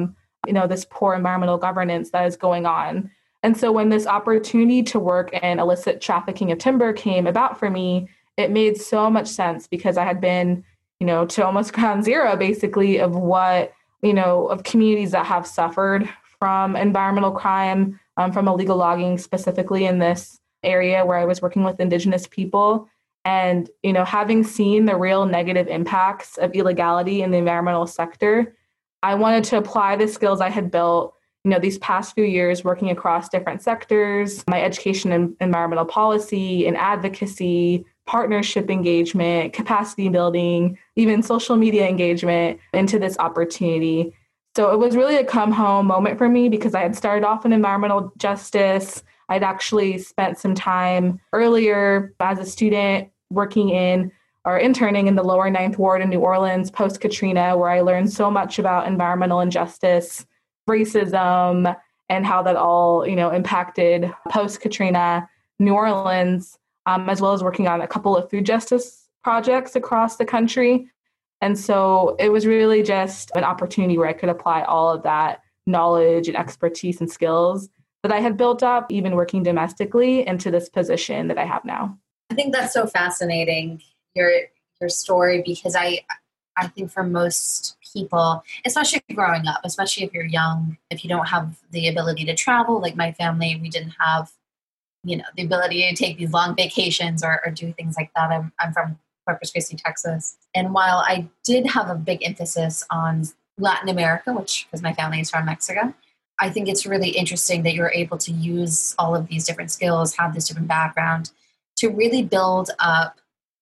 you 0.46 0.52
know, 0.52 0.66
this 0.66 0.84
poor 0.90 1.14
environmental 1.14 1.56
governance 1.56 2.10
that 2.10 2.26
is 2.26 2.36
going 2.36 2.66
on. 2.66 3.10
And 3.44 3.56
so 3.56 3.72
when 3.72 3.88
this 3.88 4.06
opportunity 4.06 4.82
to 4.84 4.98
work 4.98 5.32
in 5.32 5.58
illicit 5.58 6.00
trafficking 6.00 6.52
of 6.52 6.58
timber 6.58 6.92
came 6.92 7.26
about 7.26 7.58
for 7.58 7.70
me, 7.70 8.08
it 8.36 8.50
made 8.50 8.76
so 8.76 9.08
much 9.08 9.28
sense 9.28 9.66
because 9.66 9.96
I 9.96 10.04
had 10.04 10.20
been, 10.20 10.64
you 11.00 11.06
know, 11.06 11.24
to 11.26 11.46
almost 11.46 11.72
ground 11.74 12.04
zero 12.04 12.36
basically 12.36 12.98
of 12.98 13.14
what, 13.14 13.72
you 14.02 14.12
know, 14.12 14.48
of 14.48 14.64
communities 14.64 15.12
that 15.12 15.26
have 15.26 15.46
suffered 15.46 16.08
from 16.40 16.74
environmental 16.74 17.30
crime, 17.30 18.00
um, 18.16 18.32
from 18.32 18.48
illegal 18.48 18.76
logging 18.76 19.16
specifically 19.18 19.86
in 19.86 19.98
this 19.98 20.40
area 20.62 21.04
where 21.04 21.18
I 21.18 21.24
was 21.24 21.42
working 21.42 21.64
with 21.64 21.80
Indigenous 21.80 22.26
people. 22.26 22.88
And, 23.24 23.70
you 23.82 23.92
know, 23.92 24.04
having 24.04 24.42
seen 24.42 24.84
the 24.84 24.96
real 24.96 25.26
negative 25.26 25.68
impacts 25.68 26.38
of 26.38 26.52
illegality 26.52 27.22
in 27.22 27.30
the 27.30 27.38
environmental 27.38 27.86
sector, 27.86 28.56
I 29.02 29.14
wanted 29.14 29.44
to 29.44 29.58
apply 29.58 29.96
the 29.96 30.08
skills 30.08 30.40
I 30.40 30.48
had 30.48 30.70
built, 30.70 31.14
you 31.44 31.50
know, 31.50 31.58
these 31.58 31.78
past 31.78 32.14
few 32.14 32.24
years 32.24 32.64
working 32.64 32.90
across 32.90 33.28
different 33.28 33.62
sectors, 33.62 34.44
my 34.48 34.62
education 34.62 35.12
in 35.12 35.36
environmental 35.40 35.84
policy 35.84 36.66
and 36.66 36.76
advocacy, 36.76 37.84
partnership 38.06 38.70
engagement, 38.70 39.52
capacity 39.52 40.08
building, 40.08 40.78
even 40.96 41.22
social 41.22 41.56
media 41.56 41.88
engagement 41.88 42.58
into 42.72 42.98
this 42.98 43.16
opportunity. 43.18 44.12
So 44.54 44.70
it 44.72 44.78
was 44.78 44.96
really 44.96 45.16
a 45.16 45.24
come 45.24 45.50
home 45.50 45.86
moment 45.86 46.18
for 46.18 46.28
me 46.28 46.48
because 46.48 46.74
I 46.74 46.82
had 46.82 46.94
started 46.94 47.24
off 47.24 47.46
in 47.46 47.52
environmental 47.52 48.12
justice. 48.18 49.02
I'd 49.28 49.42
actually 49.42 49.98
spent 49.98 50.38
some 50.38 50.54
time 50.54 51.20
earlier 51.32 52.14
as 52.20 52.38
a 52.38 52.46
student 52.46 53.08
working 53.30 53.70
in 53.70 54.12
or 54.44 54.58
interning 54.58 55.06
in 55.06 55.14
the 55.14 55.22
lower 55.22 55.50
ninth 55.50 55.78
ward 55.78 56.02
in 56.02 56.10
New 56.10 56.20
Orleans 56.20 56.70
post 56.70 57.00
Katrina, 57.00 57.56
where 57.56 57.70
I 57.70 57.80
learned 57.80 58.12
so 58.12 58.30
much 58.30 58.58
about 58.58 58.86
environmental 58.86 59.40
injustice, 59.40 60.26
racism, 60.68 61.76
and 62.08 62.26
how 62.26 62.42
that 62.42 62.56
all, 62.56 63.06
you 63.06 63.16
know, 63.16 63.30
impacted 63.30 64.12
post 64.28 64.60
Katrina 64.60 65.28
New 65.58 65.74
Orleans, 65.74 66.58
um, 66.86 67.08
as 67.08 67.20
well 67.20 67.32
as 67.32 67.42
working 67.42 67.68
on 67.68 67.80
a 67.80 67.86
couple 67.86 68.16
of 68.16 68.28
food 68.28 68.44
justice 68.44 69.08
projects 69.22 69.76
across 69.76 70.16
the 70.16 70.24
country. 70.24 70.88
And 71.40 71.58
so 71.58 72.16
it 72.18 72.30
was 72.30 72.46
really 72.46 72.82
just 72.82 73.30
an 73.34 73.44
opportunity 73.44 73.96
where 73.96 74.08
I 74.08 74.12
could 74.12 74.28
apply 74.28 74.62
all 74.62 74.90
of 74.90 75.04
that 75.04 75.40
knowledge 75.66 76.28
and 76.28 76.36
expertise 76.36 77.00
and 77.00 77.10
skills 77.10 77.68
that 78.02 78.12
I 78.12 78.20
had 78.20 78.36
built 78.36 78.62
up, 78.62 78.90
even 78.90 79.14
working 79.14 79.42
domestically, 79.42 80.26
into 80.26 80.50
this 80.50 80.68
position 80.68 81.28
that 81.28 81.38
I 81.38 81.44
have 81.44 81.64
now. 81.64 81.98
I 82.30 82.34
think 82.34 82.52
that's 82.52 82.72
so 82.72 82.86
fascinating 82.86 83.82
your 84.14 84.30
your 84.80 84.88
story 84.88 85.42
because 85.44 85.76
I 85.76 86.00
I 86.56 86.66
think 86.66 86.90
for 86.90 87.02
most 87.02 87.76
people, 87.94 88.42
especially 88.66 89.02
growing 89.14 89.46
up, 89.46 89.60
especially 89.64 90.04
if 90.04 90.12
you're 90.12 90.24
young, 90.24 90.76
if 90.90 91.02
you 91.02 91.08
don't 91.08 91.28
have 91.28 91.58
the 91.70 91.88
ability 91.88 92.24
to 92.26 92.34
travel, 92.34 92.80
like 92.80 92.96
my 92.96 93.12
family, 93.12 93.58
we 93.60 93.70
didn't 93.70 93.94
have, 93.98 94.30
you 95.04 95.16
know, 95.16 95.24
the 95.36 95.44
ability 95.44 95.88
to 95.88 95.96
take 95.96 96.18
these 96.18 96.32
long 96.32 96.54
vacations 96.54 97.24
or, 97.24 97.40
or 97.44 97.50
do 97.52 97.72
things 97.72 97.96
like 97.96 98.10
that. 98.14 98.30
I'm, 98.30 98.52
I'm 98.60 98.72
from 98.72 98.98
Corpus 99.26 99.50
Christi, 99.50 99.76
Texas. 99.76 100.36
And 100.54 100.74
while 100.74 100.98
I 100.98 101.28
did 101.44 101.66
have 101.68 101.88
a 101.88 101.94
big 101.94 102.22
emphasis 102.22 102.84
on 102.90 103.24
Latin 103.58 103.88
America, 103.88 104.32
which 104.32 104.66
because 104.66 104.82
my 104.82 104.92
family 104.92 105.20
is 105.20 105.30
from 105.30 105.46
Mexico, 105.46 105.94
I 106.42 106.50
think 106.50 106.68
it's 106.68 106.84
really 106.84 107.10
interesting 107.10 107.62
that 107.62 107.74
you're 107.74 107.92
able 107.92 108.18
to 108.18 108.32
use 108.32 108.96
all 108.98 109.14
of 109.14 109.28
these 109.28 109.46
different 109.46 109.70
skills, 109.70 110.16
have 110.16 110.34
this 110.34 110.48
different 110.48 110.66
background 110.66 111.30
to 111.76 111.88
really 111.88 112.24
build 112.24 112.70
up 112.80 113.20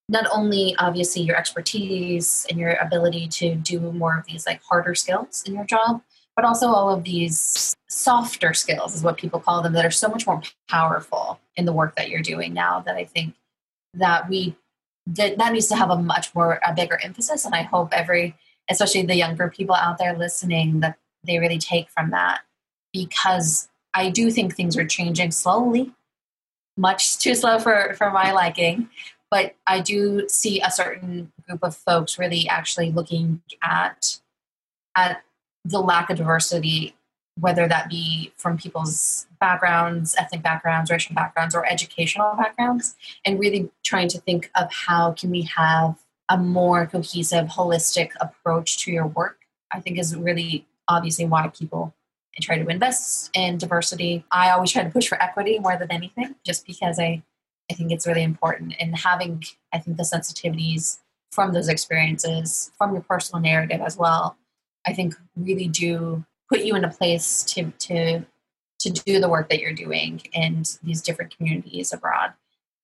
not 0.09 0.27
only 0.33 0.75
obviously 0.79 1.21
your 1.21 1.37
expertise 1.37 2.47
and 2.49 2.59
your 2.59 2.73
ability 2.77 3.29
to 3.29 3.55
do 3.55 3.81
more 3.93 4.19
of 4.19 4.25
these 4.25 4.47
like 4.47 4.63
harder 4.63 4.95
skills 4.95 5.45
in 5.47 5.55
your 5.55 5.67
job, 5.67 6.01
but 6.35 6.47
also 6.47 6.69
all 6.69 6.89
of 6.89 7.05
these 7.05 7.77
softer 7.91 8.55
skills 8.55 8.95
is 8.95 9.03
what 9.03 9.19
people 9.19 9.41
call 9.41 9.61
them 9.61 9.75
that 9.75 9.85
are 9.85 9.91
so 9.91 10.09
much 10.09 10.27
more 10.27 10.41
powerful 10.71 11.39
in 11.57 11.67
the 11.67 11.75
work 11.75 11.95
that 11.97 12.09
you're 12.09 12.23
doing 12.23 12.55
now 12.55 12.81
that 12.81 12.97
I 12.97 13.05
think 13.05 13.35
that 13.93 14.27
we 14.27 14.57
that, 15.07 15.37
that 15.37 15.53
needs 15.53 15.67
to 15.67 15.77
have 15.77 15.91
a 15.91 15.99
much 15.99 16.35
more 16.35 16.61
a 16.67 16.73
bigger 16.73 16.99
emphasis 17.03 17.45
and 17.45 17.55
I 17.55 17.63
hope 17.63 17.91
every 17.93 18.37
especially 18.71 19.03
the 19.03 19.17
younger 19.17 19.51
people 19.51 19.75
out 19.75 19.99
there 19.99 20.17
listening 20.17 20.81
that 20.81 20.97
they 21.25 21.39
really 21.39 21.59
take 21.59 21.91
from 21.91 22.11
that 22.11 22.41
because 22.93 23.69
I 23.95 24.11
do 24.11 24.31
think 24.31 24.55
things 24.55 24.77
are 24.77 24.87
changing 24.87 25.31
slowly 25.31 25.93
much 26.77 27.19
too 27.19 27.35
slow 27.35 27.59
for 27.59 27.95
for 27.95 28.11
my 28.11 28.33
liking 28.33 28.89
but 29.31 29.55
I 29.67 29.81
do 29.81 30.29
see 30.29 30.61
a 30.61 30.71
certain 30.71 31.33
group 31.47 31.63
of 31.63 31.77
folks 31.77 32.19
really 32.19 32.49
actually 32.49 32.91
looking 32.91 33.43
at 33.63 34.19
at 34.97 35.23
the 35.65 35.81
lack 35.81 36.11
of 36.11 36.17
diversity, 36.17 36.97
whether 37.39 37.69
that 37.69 37.89
be 37.89 38.33
from 38.37 38.59
people's 38.59 39.29
backgrounds, 39.39 40.17
ethnic 40.19 40.43
backgrounds, 40.43 40.91
racial 40.91 41.15
backgrounds, 41.15 41.55
or 41.55 41.65
educational 41.65 42.35
backgrounds, 42.35 42.97
and 43.25 43.39
really 43.39 43.71
trying 43.85 44.09
to 44.09 44.19
think 44.19 44.51
of 44.57 44.69
how 44.73 45.13
can 45.13 45.31
we 45.31 45.43
have 45.43 45.97
a 46.29 46.37
more 46.37 46.87
cohesive, 46.87 47.47
holistic 47.47 48.11
approach 48.21 48.79
to 48.79 48.91
your 48.91 49.07
work. 49.07 49.39
I 49.71 49.81
think 49.81 49.99
is 49.99 50.17
really 50.17 50.67
obviously 50.89 51.27
why 51.27 51.49
people 51.49 51.95
try 52.41 52.59
to 52.59 52.67
invest 52.69 53.31
in 53.35 53.59
diversity. 53.59 54.25
I 54.31 54.51
always 54.51 54.73
try 54.73 54.85
to 54.85 54.91
push 54.91 55.09
for 55.09 55.21
equity 55.23 55.59
more 55.59 55.77
than 55.77 55.91
anything, 55.91 56.37
just 56.45 56.67
because 56.67 56.99
I 56.99 57.23
I 57.71 57.75
think 57.75 57.93
it's 57.93 58.07
really 58.07 58.25
important. 58.25 58.75
And 58.81 58.99
having, 58.99 59.45
I 59.73 59.79
think, 59.79 59.97
the 59.97 60.03
sensitivities 60.03 60.99
from 61.31 61.53
those 61.53 61.69
experiences, 61.69 62.73
from 62.77 62.93
your 62.93 63.03
personal 63.03 63.41
narrative 63.41 63.81
as 63.81 63.97
well, 63.97 64.37
I 64.87 64.93
think 64.93 65.15
really 65.37 65.69
do 65.69 66.25
put 66.49 66.65
you 66.65 66.75
in 66.75 66.85
a 66.85 66.91
place 66.91 67.43
to 67.45 67.71
to 67.71 68.25
to 68.81 68.91
do 68.91 69.21
the 69.21 69.29
work 69.29 69.49
that 69.51 69.61
you're 69.61 69.75
doing 69.75 70.23
in 70.33 70.65
these 70.83 71.03
different 71.03 71.37
communities 71.37 71.93
abroad. 71.93 72.33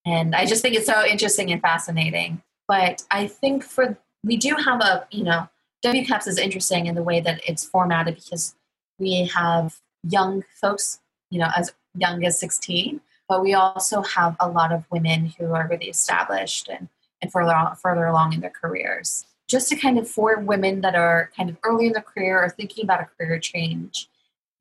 And 0.04 0.35
I 0.37 0.46
just 0.46 0.62
think 0.62 0.76
it's 0.76 0.87
so 0.87 1.04
interesting 1.04 1.50
and 1.50 1.61
fascinating. 1.61 2.42
But 2.68 3.02
I 3.11 3.26
think 3.26 3.64
for 3.64 3.98
we 4.22 4.37
do 4.37 4.54
have 4.56 4.80
a, 4.80 5.06
you 5.11 5.24
know, 5.24 5.48
WCAPS 5.85 6.28
is 6.28 6.38
interesting 6.38 6.87
in 6.87 6.94
the 6.94 7.02
way 7.02 7.20
that 7.20 7.40
it's 7.46 7.64
formatted 7.64 8.16
because 8.16 8.54
we 8.98 9.26
have 9.35 9.76
young 10.02 10.44
folks, 10.61 11.00
you 11.30 11.38
know, 11.38 11.48
as 11.56 11.72
young 11.94 12.24
as 12.24 12.38
16 12.38 13.00
but 13.28 13.42
we 13.42 13.54
also 13.54 14.02
have 14.02 14.37
a 14.38 14.48
lot 14.48 14.72
of 14.72 14.85
women 14.90 15.32
who 15.38 15.52
are 15.52 15.66
really 15.68 15.88
established 15.88 16.68
and, 16.68 16.88
and 17.20 17.32
further, 17.32 17.54
on, 17.54 17.74
further 17.76 18.06
along 18.06 18.35
in 18.35 18.40
their 18.40 18.50
careers. 18.50 19.26
Just 19.48 19.68
to 19.68 19.76
kind 19.76 19.98
of 19.98 20.09
for 20.09 20.38
women 20.40 20.80
that 20.80 20.94
are 20.94 21.30
kind 21.37 21.50
of 21.50 21.56
early 21.64 21.87
in 21.87 21.92
their 21.92 22.02
career 22.02 22.42
or 22.42 22.48
thinking 22.48 22.85
about 22.85 23.00
a 23.00 23.09
career 23.16 23.38
change, 23.38 24.09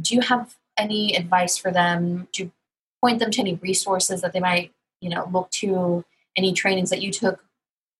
do 0.01 0.15
you 0.15 0.21
have 0.21 0.55
any 0.77 1.15
advice 1.15 1.57
for 1.57 1.71
them? 1.71 2.27
Do 2.31 2.43
you 2.43 2.51
point 3.01 3.19
them 3.19 3.31
to 3.31 3.41
any 3.41 3.55
resources 3.55 4.21
that 4.21 4.33
they 4.33 4.39
might, 4.39 4.71
you 5.01 5.09
know, 5.09 5.29
look 5.31 5.49
to, 5.51 6.03
any 6.37 6.51
trainings 6.51 6.89
that 6.89 7.01
you 7.01 7.11
took, 7.11 7.45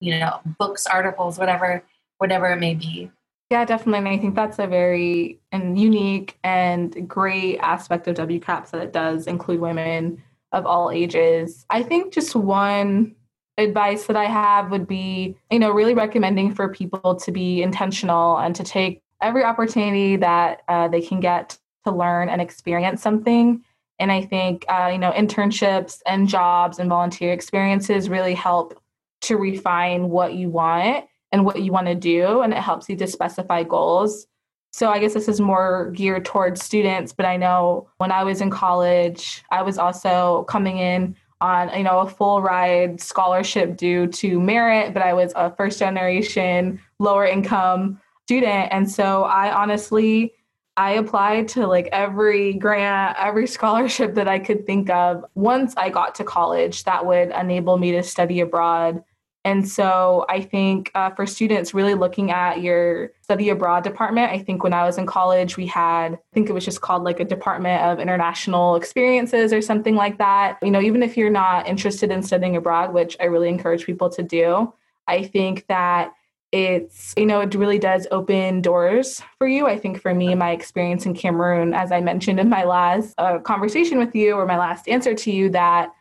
you 0.02 0.20
know, 0.20 0.42
books, 0.60 0.86
articles, 0.86 1.40
whatever, 1.40 1.84
whatever 2.18 2.48
it 2.48 2.58
may 2.58 2.76
be? 2.76 3.10
Yeah, 3.52 3.64
definitely. 3.64 4.00
And 4.00 4.08
I 4.08 4.18
think 4.18 4.36
that's 4.36 4.58
a 4.58 4.66
very 4.66 5.40
and 5.52 5.80
unique 5.80 6.38
and 6.44 7.08
great 7.08 7.60
aspect 7.60 8.08
of 8.08 8.16
WCAPS 8.16 8.72
that 8.72 8.82
it 8.82 8.94
does 8.94 9.28
include 9.28 9.60
women 9.60 10.22
of 10.52 10.66
all 10.66 10.90
ages. 10.90 11.66
I 11.70 11.84
think 11.84 12.12
just 12.12 12.36
one 12.36 13.16
advice 13.58 14.08
that 14.08 14.18
I 14.18 14.26
have 14.26 14.72
would 14.72 14.88
be, 14.88 15.38
you 15.52 15.60
know, 15.60 15.72
really 15.72 15.94
recommending 15.94 16.54
for 16.54 16.70
people 16.70 17.16
to 17.16 17.32
be 17.32 17.62
intentional 17.62 18.38
and 18.38 18.56
to 18.56 18.64
take 18.64 19.02
every 19.22 19.44
opportunity 19.44 20.16
that 20.18 20.64
uh, 20.68 20.88
they 20.88 21.02
can 21.02 21.20
get 21.20 21.58
to 21.86 21.92
learn 21.92 22.30
and 22.30 22.42
experience 22.42 23.02
something. 23.02 23.64
And 24.00 24.12
I 24.12 24.24
think, 24.24 24.66
uh, 24.68 24.90
you 24.92 24.98
know, 24.98 25.12
internships 25.12 26.02
and 26.06 26.28
jobs 26.28 26.80
and 26.80 26.90
volunteer 26.90 27.32
experiences 27.32 28.10
really 28.10 28.34
help 28.34 28.82
to 29.22 29.38
refine 29.38 30.10
what 30.10 30.34
you 30.34 30.50
want 30.50 31.06
and 31.36 31.44
what 31.44 31.62
you 31.62 31.70
want 31.70 31.88
to 31.88 31.96
do. 31.96 32.42
And 32.42 32.54
it 32.54 32.60
helps 32.60 32.88
you 32.88 32.96
to 32.96 33.08
specify 33.08 33.62
goals. 33.64 34.26
So 34.72 34.90
I 34.90 35.00
guess 35.00 35.14
this 35.14 35.28
is 35.28 35.42
more 35.42 35.92
geared 35.92 36.24
towards 36.24 36.64
students, 36.64 37.12
but 37.12 37.26
I 37.26 37.36
know 37.36 37.90
when 37.98 38.10
I 38.10 38.24
was 38.24 38.40
in 38.40 38.50
college, 38.50 39.44
I 39.52 39.62
was 39.62 39.78
also 39.78 40.46
coming 40.48 40.78
in 40.78 41.16
on 41.42 41.70
you 41.78 41.84
know 41.84 42.00
a 42.00 42.10
full 42.10 42.42
ride 42.42 43.02
scholarship 43.02 43.76
due 43.76 44.08
to 44.08 44.40
merit, 44.40 44.94
but 44.94 45.04
I 45.04 45.14
was 45.14 45.34
a 45.36 45.54
first 45.56 45.78
generation 45.78 46.80
lower 47.00 47.26
income 47.26 48.00
student, 48.24 48.70
and 48.72 48.90
so 48.90 49.24
I 49.24 49.54
honestly 49.54 50.34
I 50.78 50.92
applied 50.92 51.50
to 51.50 51.68
like 51.68 51.90
every 51.92 52.54
grant, 52.54 53.18
every 53.20 53.48
scholarship 53.58 54.16
that 54.16 54.30
I 54.30 54.40
could 54.40 54.66
think 54.66 54.90
of. 54.90 55.26
Once 55.36 55.74
I 55.76 55.90
got 55.90 56.16
to 56.16 56.24
college, 56.24 56.86
that 56.86 57.06
would 57.06 57.32
enable 57.32 57.78
me 57.78 57.92
to 57.92 58.04
study 58.04 58.40
abroad 58.40 59.04
and 59.46 59.68
so 59.70 60.26
I 60.28 60.42
think 60.42 60.90
uh, 60.96 61.12
for 61.12 61.28
students 61.28 61.72
really 61.72 61.94
looking 61.94 62.32
at 62.32 62.62
your 62.62 63.12
study 63.22 63.50
abroad 63.50 63.84
department, 63.84 64.32
I 64.32 64.40
think 64.40 64.64
when 64.64 64.74
I 64.74 64.84
was 64.84 64.98
in 64.98 65.06
college, 65.06 65.56
we 65.56 65.68
had, 65.68 66.14
I 66.14 66.34
think 66.34 66.50
it 66.50 66.54
was 66.54 66.66
just 66.66 66.82
called 66.82 67.04
like 67.04 67.20
a 67.20 67.26
Department 67.26 67.84
of 67.84 68.00
International 68.00 68.76
Experiences 68.76 69.54
or 69.54 69.62
something 69.62 69.94
like 69.94 70.18
that. 70.18 70.58
You 70.64 70.72
know, 70.72 70.82
even 70.82 71.04
if 71.04 71.16
you're 71.16 71.30
not 71.30 71.68
interested 71.68 72.10
in 72.10 72.24
studying 72.24 72.56
abroad, 72.56 72.92
which 72.92 73.16
I 73.20 73.26
really 73.26 73.48
encourage 73.50 73.86
people 73.86 74.10
to 74.10 74.24
do, 74.24 74.74
I 75.08 75.22
think 75.24 75.68
that 75.68 76.12
it's, 76.52 77.14
you 77.16 77.28
know, 77.28 77.42
it 77.42 77.54
really 77.54 77.78
does 77.78 78.08
open 78.10 78.62
doors 78.62 79.22
for 79.38 79.46
you. 79.46 79.68
I 79.68 79.78
think 79.78 80.02
for 80.02 80.16
me, 80.16 80.34
my 80.34 80.52
experience 80.52 81.06
in 81.06 81.14
Cameroon, 81.14 81.76
as 81.76 81.92
I 81.92 82.02
mentioned 82.02 82.40
in 82.40 82.50
my 82.50 82.64
last 82.64 83.14
uh, 83.20 83.38
conversation 83.38 84.00
with 84.00 84.16
you 84.16 84.34
or 84.34 84.48
my 84.48 84.58
last 84.58 84.88
answer 84.88 85.14
to 85.14 85.32
you, 85.32 85.50
that 85.52 85.92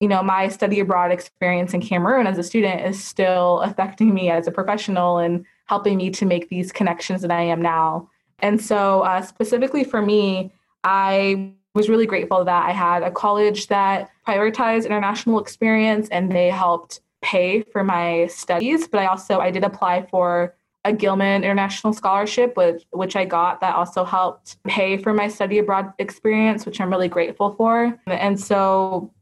you 0.00 0.08
know, 0.08 0.22
my 0.22 0.48
study 0.48 0.80
abroad 0.80 1.10
experience 1.10 1.74
in 1.74 1.80
Cameroon 1.80 2.26
as 2.26 2.38
a 2.38 2.42
student 2.42 2.86
is 2.86 3.02
still 3.02 3.60
affecting 3.60 4.14
me 4.14 4.30
as 4.30 4.46
a 4.46 4.52
professional 4.52 5.18
and 5.18 5.44
helping 5.66 5.96
me 5.96 6.10
to 6.10 6.24
make 6.24 6.48
these 6.48 6.70
connections 6.72 7.22
that 7.22 7.30
I 7.30 7.42
am 7.42 7.60
now. 7.60 8.08
And 8.38 8.60
so, 8.60 9.02
uh, 9.02 9.22
specifically 9.22 9.82
for 9.82 10.00
me, 10.00 10.52
I 10.84 11.52
was 11.74 11.88
really 11.88 12.06
grateful 12.06 12.44
that 12.44 12.66
I 12.66 12.72
had 12.72 13.02
a 13.02 13.10
college 13.10 13.66
that 13.68 14.10
prioritized 14.26 14.86
international 14.86 15.40
experience 15.40 16.08
and 16.10 16.30
they 16.30 16.48
helped 16.48 17.00
pay 17.20 17.62
for 17.62 17.82
my 17.82 18.26
studies. 18.28 18.86
But 18.88 19.00
I 19.00 19.06
also 19.06 19.40
I 19.40 19.50
did 19.50 19.64
apply 19.64 20.06
for 20.06 20.54
a 20.84 20.92
Gilman 20.92 21.42
International 21.42 21.92
Scholarship, 21.92 22.56
which 22.56 22.84
which 22.90 23.16
I 23.16 23.24
got 23.24 23.60
that 23.60 23.74
also 23.74 24.04
helped 24.04 24.62
pay 24.64 24.96
for 24.96 25.12
my 25.12 25.28
study 25.28 25.58
abroad 25.58 25.92
experience, 25.98 26.64
which 26.64 26.80
I'm 26.80 26.90
really 26.90 27.08
grateful 27.08 27.54
for. 27.54 27.98
And 28.06 28.40
so 28.40 29.12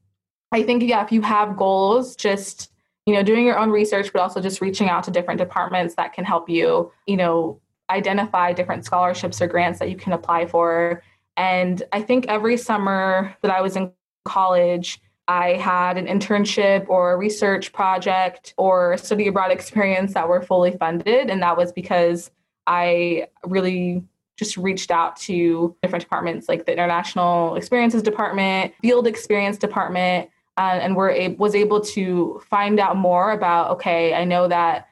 I 0.57 0.63
think 0.63 0.83
yeah, 0.83 1.05
if 1.05 1.13
you 1.13 1.21
have 1.21 1.55
goals, 1.55 2.17
just 2.17 2.73
you 3.05 3.15
know, 3.15 3.23
doing 3.23 3.45
your 3.45 3.59
own 3.59 3.71
research, 3.71 4.11
but 4.11 4.23
also 4.23 4.41
just 4.41 4.63
reaching 4.63 4.89
out 4.89 5.05
to 5.05 5.11
different 5.11 5.39
departments 5.39 5.95
that 5.97 6.15
can 6.15 6.25
help 6.25 6.49
you, 6.49 6.91
you 7.07 7.17
know, 7.17 7.61
identify 7.91 8.53
different 8.55 8.85
scholarships 8.85 9.41
or 9.41 9.47
grants 9.47 9.79
that 9.79 9.91
you 9.91 9.97
can 9.97 10.13
apply 10.15 10.47
for. 10.47 11.03
And 11.37 11.83
I 11.93 12.01
think 12.01 12.27
every 12.27 12.57
summer 12.57 13.37
that 13.43 13.51
I 13.51 13.61
was 13.61 13.77
in 13.77 13.93
college, 14.25 14.99
I 15.29 15.51
had 15.53 15.99
an 15.99 16.07
internship 16.07 16.89
or 16.89 17.13
a 17.13 17.17
research 17.17 17.73
project 17.75 18.55
or 18.57 18.95
a 18.95 18.99
study 18.99 19.29
abroad 19.29 19.53
experience 19.53 20.15
that 20.15 20.27
were 20.27 20.41
fully 20.41 20.73
funded. 20.73 21.29
And 21.29 21.43
that 21.43 21.57
was 21.57 21.71
because 21.71 22.31
I 22.67 23.29
really 23.45 24.03
just 24.37 24.57
reached 24.57 24.91
out 24.91 25.17
to 25.17 25.77
different 25.83 26.03
departments 26.03 26.49
like 26.49 26.65
the 26.65 26.73
International 26.73 27.57
Experiences 27.57 28.03
Department, 28.03 28.73
Field 28.81 29.07
Experience 29.07 29.59
Department, 29.59 30.31
uh, 30.57 30.79
and 30.83 30.97
were 30.97 31.11
a- 31.11 31.35
was 31.37 31.55
able 31.55 31.81
to 31.81 32.41
find 32.49 32.81
out 32.81 32.97
more 32.97 33.33
about 33.33 33.71
okay, 33.73 34.15
I 34.15 34.25
know 34.25 34.49
that 34.49 34.89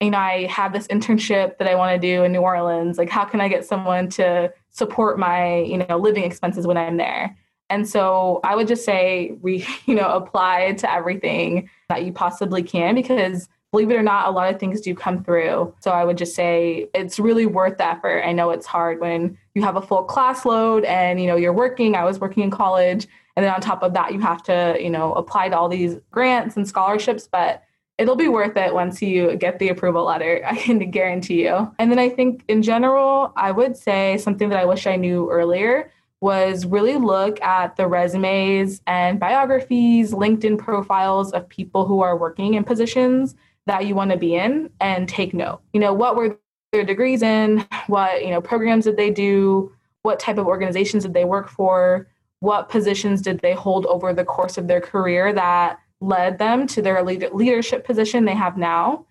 you 0.00 0.10
know 0.10 0.18
I 0.18 0.46
have 0.46 0.72
this 0.72 0.86
internship 0.88 1.58
that 1.58 1.68
I 1.68 1.74
want 1.74 2.00
to 2.00 2.06
do 2.06 2.24
in 2.24 2.32
New 2.32 2.40
Orleans. 2.40 2.98
Like, 2.98 3.10
how 3.10 3.24
can 3.24 3.40
I 3.40 3.48
get 3.48 3.64
someone 3.64 4.08
to 4.10 4.52
support 4.70 5.18
my 5.18 5.58
you 5.58 5.78
know 5.78 5.96
living 5.96 6.24
expenses 6.24 6.66
when 6.66 6.76
I'm 6.76 6.96
there? 6.96 7.36
And 7.68 7.88
so 7.88 8.40
I 8.44 8.54
would 8.54 8.68
just 8.68 8.84
say, 8.84 9.36
we, 9.40 9.66
you 9.86 9.94
know, 9.94 10.08
apply 10.08 10.72
to 10.74 10.92
everything 10.92 11.68
that 11.88 12.04
you 12.04 12.12
possibly 12.12 12.62
can 12.62 12.94
because 12.94 13.48
believe 13.72 13.90
it 13.90 13.96
or 13.96 14.02
not, 14.02 14.28
a 14.28 14.30
lot 14.30 14.52
of 14.52 14.58
things 14.60 14.80
do 14.80 14.94
come 14.94 15.22
through. 15.22 15.74
So 15.80 15.90
I 15.90 16.04
would 16.04 16.16
just 16.16 16.34
say 16.34 16.88
it's 16.94 17.18
really 17.18 17.46
worth 17.46 17.78
the 17.78 17.86
effort. 17.86 18.22
I 18.24 18.32
know 18.32 18.50
it's 18.50 18.66
hard 18.66 19.00
when 19.00 19.36
you 19.54 19.62
have 19.62 19.76
a 19.76 19.82
full 19.82 20.04
class 20.04 20.44
load 20.44 20.84
and, 20.84 21.20
you 21.20 21.26
know, 21.26 21.36
you're 21.36 21.52
working. 21.52 21.94
I 21.94 22.04
was 22.04 22.18
working 22.20 22.42
in 22.42 22.50
college. 22.50 23.06
And 23.36 23.44
then 23.44 23.52
on 23.52 23.60
top 23.60 23.82
of 23.82 23.92
that, 23.92 24.12
you 24.14 24.20
have 24.20 24.42
to, 24.44 24.76
you 24.80 24.90
know, 24.90 25.12
apply 25.12 25.50
to 25.50 25.58
all 25.58 25.68
these 25.68 25.98
grants 26.10 26.56
and 26.56 26.66
scholarships. 26.66 27.28
But 27.30 27.62
it'll 27.98 28.16
be 28.16 28.28
worth 28.28 28.56
it 28.56 28.74
once 28.74 29.00
you 29.00 29.36
get 29.36 29.58
the 29.58 29.68
approval 29.68 30.04
letter. 30.04 30.42
I 30.46 30.56
can 30.56 30.90
guarantee 30.90 31.44
you. 31.44 31.72
And 31.78 31.90
then 31.90 31.98
I 31.98 32.08
think 32.08 32.44
in 32.48 32.62
general, 32.62 33.32
I 33.36 33.52
would 33.52 33.76
say 33.76 34.18
something 34.18 34.48
that 34.48 34.58
I 34.58 34.64
wish 34.64 34.86
I 34.86 34.96
knew 34.96 35.30
earlier 35.30 35.92
was 36.20 36.64
really 36.64 36.96
look 36.96 37.40
at 37.42 37.76
the 37.76 37.86
resumes 37.86 38.80
and 38.86 39.20
biographies, 39.20 40.12
LinkedIn 40.12 40.58
profiles 40.58 41.32
of 41.32 41.48
people 41.48 41.86
who 41.86 42.00
are 42.00 42.16
working 42.16 42.54
in 42.54 42.64
positions 42.64 43.34
that 43.66 43.86
you 43.86 43.94
want 43.94 44.12
to 44.12 44.16
be 44.16 44.34
in 44.34 44.70
and 44.80 45.08
take 45.08 45.34
note. 45.34 45.60
You 45.74 45.80
know, 45.80 45.92
what 45.92 46.16
were 46.16 46.38
their 46.72 46.84
degrees 46.84 47.22
in? 47.22 47.66
What, 47.86 48.24
you 48.24 48.30
know, 48.30 48.40
programs 48.40 48.84
did 48.84 48.96
they 48.96 49.10
do? 49.10 49.72
What 50.02 50.18
type 50.18 50.38
of 50.38 50.46
organizations 50.46 51.02
did 51.02 51.14
they 51.14 51.24
work 51.24 51.48
for? 51.48 52.08
What 52.40 52.68
positions 52.68 53.22
did 53.22 53.40
they 53.40 53.54
hold 53.54 53.86
over 53.86 54.12
the 54.12 54.24
course 54.24 54.58
of 54.58 54.68
their 54.68 54.80
career 54.80 55.32
that 55.32 55.78
led 56.00 56.38
them 56.38 56.66
to 56.68 56.82
their 56.82 57.02
leadership 57.02 57.84
position 57.84 58.24
they 58.24 58.34
have 58.34 58.56
now? 58.56 59.06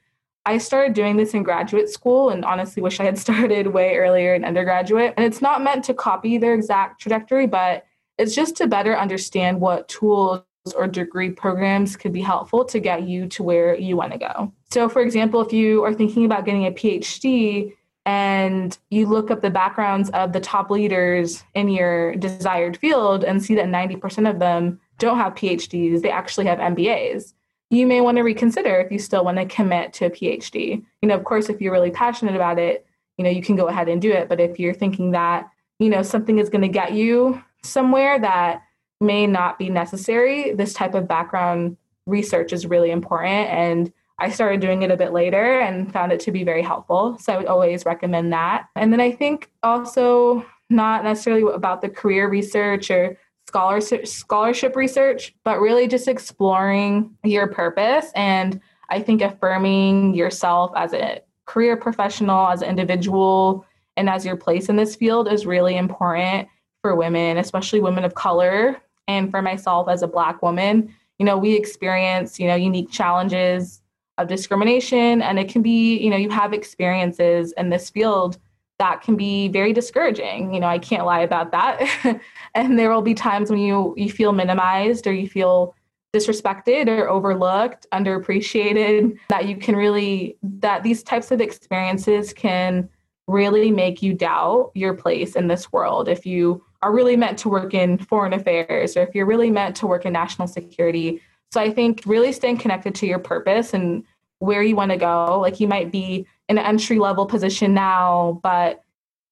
I 0.45 0.59
started 0.59 0.93
doing 0.93 1.17
this 1.17 1.33
in 1.33 1.41
graduate 1.41 1.89
school 1.89 2.29
and 2.29 2.45
honestly 2.45 2.81
wish 2.81 2.99
I 2.99 3.05
had 3.05 3.17
started 3.25 3.67
way 3.67 3.97
earlier 3.97 4.35
in 4.35 4.45
undergraduate. 4.45 5.13
And 5.17 5.25
it's 5.25 5.41
not 5.41 5.63
meant 5.63 5.83
to 5.85 5.93
copy 5.93 6.37
their 6.37 6.53
exact 6.53 7.01
trajectory, 7.01 7.47
but 7.47 7.85
it's 8.17 8.35
just 8.35 8.55
to 8.57 8.67
better 8.67 8.95
understand 8.95 9.59
what 9.59 9.89
tools 9.89 10.43
or 10.75 10.87
degree 10.87 11.29
programs 11.29 11.95
could 11.95 12.11
be 12.11 12.21
helpful 12.21 12.65
to 12.65 12.79
get 12.79 13.03
you 13.07 13.27
to 13.27 13.43
where 13.43 13.75
you 13.75 13.97
want 13.97 14.13
to 14.13 14.17
go. 14.17 14.51
So, 14.71 14.89
for 14.89 15.01
example, 15.01 15.41
if 15.41 15.53
you 15.53 15.83
are 15.83 15.93
thinking 15.93 16.25
about 16.25 16.45
getting 16.45 16.65
a 16.65 16.71
PhD 16.71 17.73
and 18.05 18.77
you 18.89 19.07
look 19.07 19.31
up 19.31 19.41
the 19.41 19.49
backgrounds 19.49 20.09
of 20.11 20.33
the 20.33 20.39
top 20.39 20.69
leaders 20.69 21.43
in 21.53 21.69
your 21.69 22.15
desired 22.15 22.77
field 22.77 23.23
and 23.23 23.43
see 23.43 23.55
that 23.55 23.65
90% 23.65 24.29
of 24.29 24.39
them 24.39 24.79
don't 24.99 25.17
have 25.17 25.33
PhDs, 25.33 26.01
they 26.01 26.11
actually 26.11 26.45
have 26.45 26.59
MBAs 26.59 27.33
you 27.69 27.87
may 27.87 28.01
want 28.01 28.17
to 28.17 28.23
reconsider 28.23 28.79
if 28.79 28.91
you 28.91 28.99
still 28.99 29.23
want 29.23 29.37
to 29.37 29.45
commit 29.45 29.93
to 29.93 30.05
a 30.05 30.09
PhD. 30.09 30.83
You 31.01 31.07
know, 31.07 31.15
of 31.15 31.23
course, 31.23 31.49
if 31.49 31.61
you're 31.61 31.71
really 31.71 31.91
passionate 31.91 32.35
about 32.35 32.59
it, 32.59 32.85
you 33.17 33.23
know, 33.23 33.29
you 33.29 33.41
can 33.41 33.55
go 33.55 33.67
ahead 33.67 33.89
and 33.89 34.01
do 34.01 34.11
it. 34.11 34.29
But 34.29 34.39
if 34.39 34.59
you're 34.59 34.73
thinking 34.73 35.11
that, 35.11 35.49
you 35.79 35.89
know, 35.89 36.03
something 36.03 36.37
is 36.37 36.49
going 36.49 36.61
to 36.61 36.67
get 36.67 36.93
you 36.93 37.41
somewhere 37.63 38.19
that 38.19 38.61
may 39.01 39.25
not 39.25 39.57
be 39.57 39.69
necessary, 39.69 40.53
this 40.53 40.73
type 40.73 40.93
of 40.93 41.07
background 41.07 41.77
research 42.05 42.53
is 42.53 42.65
really 42.65 42.91
important. 42.91 43.49
And 43.49 43.91
I 44.17 44.29
started 44.29 44.61
doing 44.61 44.81
it 44.83 44.91
a 44.91 44.97
bit 44.97 45.11
later 45.11 45.59
and 45.59 45.91
found 45.91 46.11
it 46.11 46.19
to 46.21 46.31
be 46.31 46.43
very 46.43 46.61
helpful. 46.61 47.17
So 47.19 47.33
I 47.33 47.37
would 47.37 47.47
always 47.47 47.85
recommend 47.85 48.31
that. 48.33 48.67
And 48.75 48.93
then 48.93 49.01
I 49.01 49.11
think 49.11 49.51
also 49.61 50.45
not 50.69 51.03
necessarily 51.03 51.43
about 51.53 51.81
the 51.81 51.89
career 51.89 52.29
research 52.29 52.89
or 52.89 53.17
scholarship 53.47 54.07
scholarship 54.07 54.75
research, 54.75 55.35
but 55.43 55.59
really 55.59 55.87
just 55.87 56.07
exploring 56.07 57.15
your 57.23 57.47
purpose 57.47 58.11
and 58.15 58.59
I 58.89 59.01
think 59.01 59.21
affirming 59.21 60.13
yourself 60.13 60.71
as 60.75 60.93
a 60.93 61.21
career 61.45 61.75
professional, 61.75 62.47
as 62.47 62.61
an 62.61 62.69
individual, 62.69 63.65
and 63.97 64.09
as 64.09 64.25
your 64.25 64.35
place 64.35 64.69
in 64.69 64.75
this 64.75 64.95
field 64.95 65.31
is 65.31 65.45
really 65.45 65.77
important 65.77 66.47
for 66.81 66.95
women, 66.95 67.37
especially 67.37 67.81
women 67.81 68.03
of 68.03 68.15
color, 68.15 68.81
and 69.07 69.31
for 69.31 69.41
myself 69.41 69.87
as 69.89 70.03
a 70.03 70.07
black 70.07 70.41
woman. 70.41 70.93
You 71.17 71.25
know, 71.25 71.37
we 71.37 71.55
experience, 71.55 72.39
you 72.39 72.47
know, 72.47 72.55
unique 72.55 72.91
challenges 72.91 73.81
of 74.17 74.27
discrimination 74.27 75.21
and 75.21 75.37
it 75.39 75.49
can 75.49 75.61
be, 75.61 75.97
you 75.97 76.09
know, 76.09 76.17
you 76.17 76.29
have 76.29 76.53
experiences 76.53 77.53
in 77.57 77.69
this 77.69 77.89
field 77.89 78.37
that 78.77 79.01
can 79.01 79.15
be 79.15 79.47
very 79.47 79.73
discouraging. 79.73 80.53
You 80.53 80.59
know, 80.59 80.67
I 80.67 80.79
can't 80.79 81.05
lie 81.05 81.21
about 81.21 81.51
that. 81.51 82.19
and 82.55 82.77
there 82.77 82.89
will 82.89 83.01
be 83.01 83.13
times 83.13 83.49
when 83.49 83.59
you 83.59 83.93
you 83.97 84.09
feel 84.09 84.31
minimized 84.33 85.07
or 85.07 85.13
you 85.13 85.27
feel 85.27 85.75
disrespected 86.13 86.87
or 86.87 87.09
overlooked, 87.09 87.85
underappreciated, 87.93 89.17
that 89.29 89.47
you 89.47 89.57
can 89.57 89.75
really 89.75 90.37
that 90.43 90.83
these 90.83 91.03
types 91.03 91.31
of 91.31 91.41
experiences 91.41 92.33
can 92.33 92.89
really 93.27 93.71
make 93.71 94.01
you 94.01 94.13
doubt 94.13 94.71
your 94.75 94.93
place 94.93 95.35
in 95.35 95.47
this 95.47 95.71
world 95.71 96.07
if 96.07 96.25
you 96.25 96.63
are 96.83 96.93
really 96.93 97.17
meant 97.17 97.39
to 97.39 97.49
work 97.49 97.73
in 97.73 97.97
foreign 97.97 98.33
affairs 98.33 98.95
or 98.95 99.01
if 99.01 99.15
you're 99.15 99.25
really 99.25 99.49
meant 99.49 99.75
to 99.75 99.87
work 99.87 100.05
in 100.05 100.13
national 100.13 100.47
security. 100.47 101.19
So 101.51 101.61
I 101.61 101.71
think 101.71 102.03
really 102.05 102.31
staying 102.31 102.57
connected 102.57 102.95
to 102.95 103.07
your 103.07 103.19
purpose 103.19 103.73
and 103.73 104.03
where 104.39 104.61
you 104.61 104.75
want 104.75 104.91
to 104.91 104.97
go. 104.97 105.39
Like 105.39 105.59
you 105.59 105.67
might 105.67 105.91
be 105.91 106.25
in 106.49 106.57
an 106.57 106.65
entry 106.65 106.99
level 106.99 107.25
position 107.25 107.73
now, 107.73 108.39
but 108.43 108.83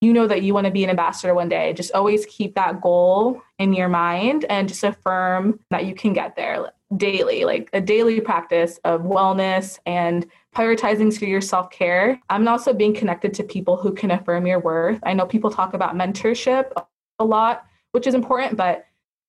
you 0.02 0.12
know 0.12 0.28
that 0.28 0.42
you 0.42 0.54
want 0.54 0.66
to 0.66 0.72
be 0.72 0.84
an 0.84 0.90
ambassador 0.90 1.34
one 1.34 1.50
day. 1.50 1.74
Just 1.74 1.94
always 1.94 2.26
keep 2.26 2.56
that 2.56 2.82
goal 2.82 3.42
in 3.58 3.74
your 3.74 3.88
mind 3.88 4.46
and 4.50 4.68
just 4.68 4.84
affirm 4.84 5.60
that 5.70 5.86
you 5.86 5.96
can 5.96 6.12
get 6.12 6.36
there 6.36 6.72
daily, 6.98 7.46
like 7.46 7.70
a 7.74 7.82
daily 7.82 8.20
practice 8.20 8.80
of 8.84 9.02
wellness 9.02 9.80
and 9.86 10.28
prioritizing 10.54 11.18
for 11.18 11.26
your 11.26 11.42
self 11.42 11.70
care. 11.70 12.20
I'm 12.30 12.48
also 12.48 12.74
being 12.74 12.94
connected 12.94 13.34
to 13.36 13.44
people 13.44 13.78
who 13.78 13.94
can 13.94 14.12
affirm 14.12 14.46
your 14.46 14.60
worth. 14.60 15.00
I 15.04 15.14
know 15.14 15.26
people 15.26 15.50
talk 15.50 15.74
about 15.74 15.96
mentorship 15.96 16.72
a 17.20 17.26
lot, 17.26 17.66
which 17.94 18.06
is 18.06 18.14
important, 18.14 18.58
but 18.58 18.86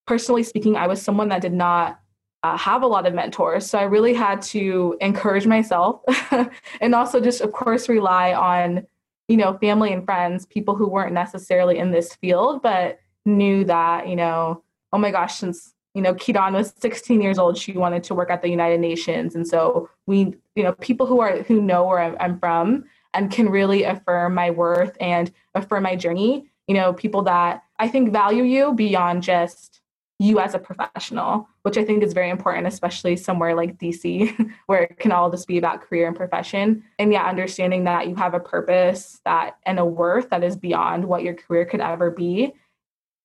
personally 0.06 0.42
speaking, 0.42 0.76
I 0.76 0.88
was 0.88 1.00
someone 1.00 1.28
that 1.28 1.42
did 1.42 1.52
not 1.52 2.00
uh, 2.44 2.58
have 2.58 2.82
a 2.82 2.86
lot 2.86 3.06
of 3.06 3.14
mentors. 3.14 3.64
So 3.64 3.78
I 3.78 3.84
really 3.84 4.12
had 4.12 4.42
to 4.42 4.98
encourage 5.00 5.46
myself 5.46 6.02
and 6.80 6.94
also 6.94 7.18
just, 7.18 7.40
of 7.40 7.52
course, 7.52 7.88
rely 7.88 8.34
on, 8.34 8.86
you 9.28 9.38
know, 9.38 9.56
family 9.56 9.94
and 9.94 10.04
friends, 10.04 10.44
people 10.44 10.74
who 10.74 10.86
weren't 10.86 11.14
necessarily 11.14 11.78
in 11.78 11.90
this 11.90 12.14
field, 12.16 12.60
but 12.60 13.00
knew 13.24 13.64
that, 13.64 14.08
you 14.08 14.14
know, 14.14 14.62
oh 14.92 14.98
my 14.98 15.10
gosh, 15.10 15.36
since, 15.36 15.72
you 15.94 16.02
know, 16.02 16.12
Keaton 16.12 16.52
was 16.52 16.74
16 16.80 17.22
years 17.22 17.38
old, 17.38 17.56
she 17.56 17.72
wanted 17.72 18.04
to 18.04 18.14
work 18.14 18.28
at 18.28 18.42
the 18.42 18.50
United 18.50 18.78
Nations. 18.78 19.34
And 19.34 19.48
so 19.48 19.88
we, 20.04 20.34
you 20.54 20.64
know, 20.64 20.72
people 20.72 21.06
who 21.06 21.20
are, 21.20 21.38
who 21.44 21.62
know 21.62 21.86
where 21.86 22.00
I'm, 22.00 22.14
I'm 22.20 22.38
from 22.38 22.84
and 23.14 23.30
can 23.30 23.48
really 23.48 23.84
affirm 23.84 24.34
my 24.34 24.50
worth 24.50 24.94
and 25.00 25.32
affirm 25.54 25.84
my 25.84 25.96
journey, 25.96 26.50
you 26.68 26.74
know, 26.74 26.92
people 26.92 27.22
that 27.22 27.62
I 27.78 27.88
think 27.88 28.12
value 28.12 28.42
you 28.44 28.74
beyond 28.74 29.22
just 29.22 29.80
you 30.24 30.40
as 30.40 30.54
a 30.54 30.58
professional, 30.58 31.46
which 31.62 31.76
I 31.76 31.84
think 31.84 32.02
is 32.02 32.14
very 32.14 32.30
important, 32.30 32.66
especially 32.66 33.14
somewhere 33.16 33.54
like 33.54 33.76
DC, 33.76 34.50
where 34.66 34.84
it 34.84 34.98
can 34.98 35.12
all 35.12 35.30
just 35.30 35.46
be 35.46 35.58
about 35.58 35.82
career 35.82 36.06
and 36.06 36.16
profession. 36.16 36.82
And 36.98 37.12
yeah, 37.12 37.28
understanding 37.28 37.84
that 37.84 38.08
you 38.08 38.14
have 38.14 38.32
a 38.32 38.40
purpose 38.40 39.20
that 39.24 39.58
and 39.66 39.78
a 39.78 39.84
worth 39.84 40.30
that 40.30 40.42
is 40.42 40.56
beyond 40.56 41.04
what 41.04 41.22
your 41.22 41.34
career 41.34 41.66
could 41.66 41.80
ever 41.80 42.10
be. 42.10 42.54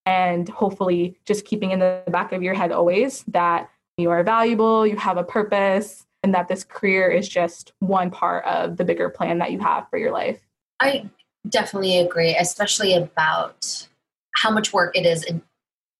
And 0.05 0.49
hopefully, 0.49 1.17
just 1.25 1.45
keeping 1.45 1.71
in 1.71 1.79
the 1.79 2.03
back 2.07 2.33
of 2.33 2.43
your 2.43 2.53
head 2.53 2.71
always 2.71 3.23
that 3.27 3.69
you 3.97 4.09
are 4.09 4.23
valuable, 4.23 4.85
you 4.85 4.97
have 4.97 5.17
a 5.17 5.23
purpose, 5.23 6.05
and 6.23 6.33
that 6.33 6.47
this 6.47 6.63
career 6.63 7.09
is 7.09 7.29
just 7.29 7.73
one 7.79 8.11
part 8.11 8.43
of 8.45 8.77
the 8.77 8.83
bigger 8.83 9.09
plan 9.09 9.37
that 9.37 9.51
you 9.51 9.59
have 9.59 9.89
for 9.89 9.97
your 9.97 10.11
life. 10.11 10.39
I 10.81 11.09
definitely 11.47 11.99
agree, 11.99 12.35
especially 12.35 12.93
about 12.93 13.87
how 14.35 14.51
much 14.51 14.73
work 14.73 14.97
it 14.97 15.05
is 15.05 15.25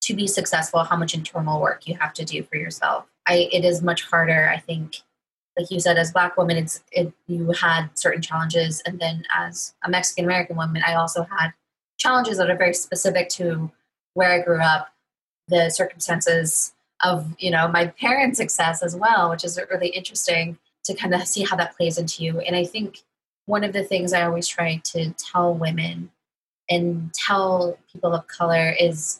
to 0.10 0.15
be 0.15 0.26
successful, 0.26 0.84
how 0.84 0.98
much 0.98 1.13
internal 1.13 1.62
work 1.62 1.88
you 1.88 1.95
have 1.95 2.13
to 2.13 2.26
do 2.26 2.41
for 2.43 2.58
yourself. 2.58 3.06
I, 3.28 3.48
it 3.52 3.63
is 3.63 3.84
much 3.84 4.04
harder, 4.04 4.50
I 4.50 4.58
think, 4.58 5.04
like 5.56 5.69
you 5.69 5.80
said, 5.80 5.98
as 5.98 6.12
Black 6.12 6.36
women, 6.36 6.58
it's 6.58 6.84
it, 6.91 7.13
you 7.28 7.52
had 7.52 7.89
certain 7.93 8.22
challenges, 8.22 8.82
and 8.86 9.00
then 9.00 9.26
as 9.36 9.76
a 9.84 9.89
Mexican 9.89 10.26
American 10.26 10.56
woman, 10.56 10.82
I 10.88 10.95
also 10.95 11.24
had 11.24 11.52
challenges 11.98 12.38
that 12.38 12.50
are 12.50 12.56
very 12.56 12.74
specific 12.74 13.30
to 13.30 13.69
where 14.13 14.32
I 14.32 14.41
grew 14.41 14.62
up, 14.62 14.89
the 15.48 15.69
circumstances 15.69 16.74
of 17.04 17.36
you 17.38 17.52
know 17.52 17.67
my 17.67 17.88
parents' 17.88 18.38
success 18.38 18.82
as 18.82 18.95
well, 18.95 19.30
which 19.30 19.43
is 19.43 19.60
really 19.69 19.89
interesting 19.89 20.58
to 20.86 20.95
kind 20.95 21.13
of 21.13 21.28
see 21.28 21.43
how 21.43 21.58
that 21.58 21.76
plays 21.76 21.98
into 21.98 22.24
you. 22.24 22.39
And 22.39 22.56
I 22.56 22.63
think 22.63 23.04
one 23.45 23.63
of 23.63 23.74
the 23.74 23.84
things 23.84 24.13
I 24.13 24.24
always 24.24 24.48
try 24.48 24.82
to 24.86 25.13
tell 25.17 25.54
women 25.54 26.10
and 26.69 27.13
tell 27.13 27.78
people 27.91 28.13
of 28.13 28.28
color 28.28 28.74
is, 28.80 29.19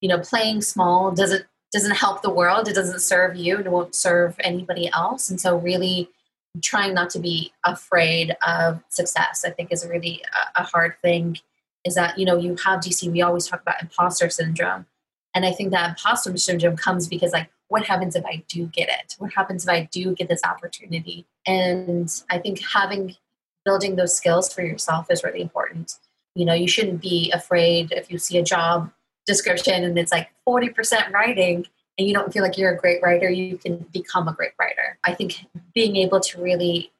you 0.00 0.08
know, 0.08 0.18
playing 0.18 0.62
small 0.62 1.12
doesn't 1.12 1.44
doesn't 1.72 1.94
help 1.94 2.22
the 2.22 2.30
world. 2.30 2.68
It 2.68 2.74
doesn't 2.74 3.00
serve 3.00 3.36
you. 3.36 3.58
It 3.58 3.70
won't 3.70 3.94
serve 3.94 4.34
anybody 4.40 4.90
else. 4.92 5.30
And 5.30 5.40
so, 5.40 5.56
really, 5.56 6.10
trying 6.62 6.94
not 6.94 7.10
to 7.10 7.20
be 7.20 7.52
afraid 7.64 8.36
of 8.46 8.82
success, 8.88 9.44
I 9.44 9.50
think, 9.50 9.72
is 9.72 9.86
really 9.86 10.22
a, 10.56 10.62
a 10.62 10.64
hard 10.64 10.94
thing. 11.02 11.38
Is 11.84 11.94
that 11.94 12.18
you 12.18 12.26
know 12.26 12.36
you 12.36 12.56
have 12.64 12.80
DC? 12.80 13.10
We 13.10 13.22
always 13.22 13.46
talk 13.46 13.62
about 13.62 13.80
imposter 13.80 14.28
syndrome, 14.30 14.86
and 15.34 15.46
I 15.46 15.52
think 15.52 15.70
that 15.70 15.90
imposter 15.90 16.36
syndrome 16.36 16.76
comes 16.76 17.08
because 17.08 17.32
like, 17.32 17.50
what 17.68 17.84
happens 17.84 18.16
if 18.16 18.24
I 18.24 18.42
do 18.48 18.66
get 18.66 18.88
it? 18.88 19.14
What 19.18 19.32
happens 19.32 19.64
if 19.64 19.70
I 19.70 19.88
do 19.92 20.14
get 20.14 20.28
this 20.28 20.42
opportunity? 20.44 21.24
And 21.46 22.10
I 22.30 22.38
think 22.38 22.60
having 22.60 23.16
building 23.64 23.96
those 23.96 24.16
skills 24.16 24.52
for 24.52 24.62
yourself 24.62 25.06
is 25.10 25.22
really 25.22 25.40
important. 25.40 25.98
You 26.34 26.44
know, 26.44 26.54
you 26.54 26.68
shouldn't 26.68 27.00
be 27.00 27.30
afraid 27.32 27.92
if 27.92 28.10
you 28.10 28.18
see 28.18 28.38
a 28.38 28.42
job 28.42 28.90
description 29.30 29.84
and 29.84 29.98
it's 29.98 30.12
like 30.12 30.28
40% 30.48 31.10
writing 31.12 31.66
and 31.96 32.08
you 32.08 32.14
don't 32.14 32.32
feel 32.32 32.42
like 32.42 32.56
you're 32.58 32.72
a 32.72 32.76
great 32.76 33.02
writer, 33.02 33.28
you 33.30 33.58
can 33.58 33.86
become 33.92 34.26
a 34.26 34.32
great 34.32 34.52
writer. 34.58 34.98
I 35.04 35.14
think 35.14 35.46
being 35.74 35.96
able 35.96 36.20
to 36.20 36.42
really 36.42 36.92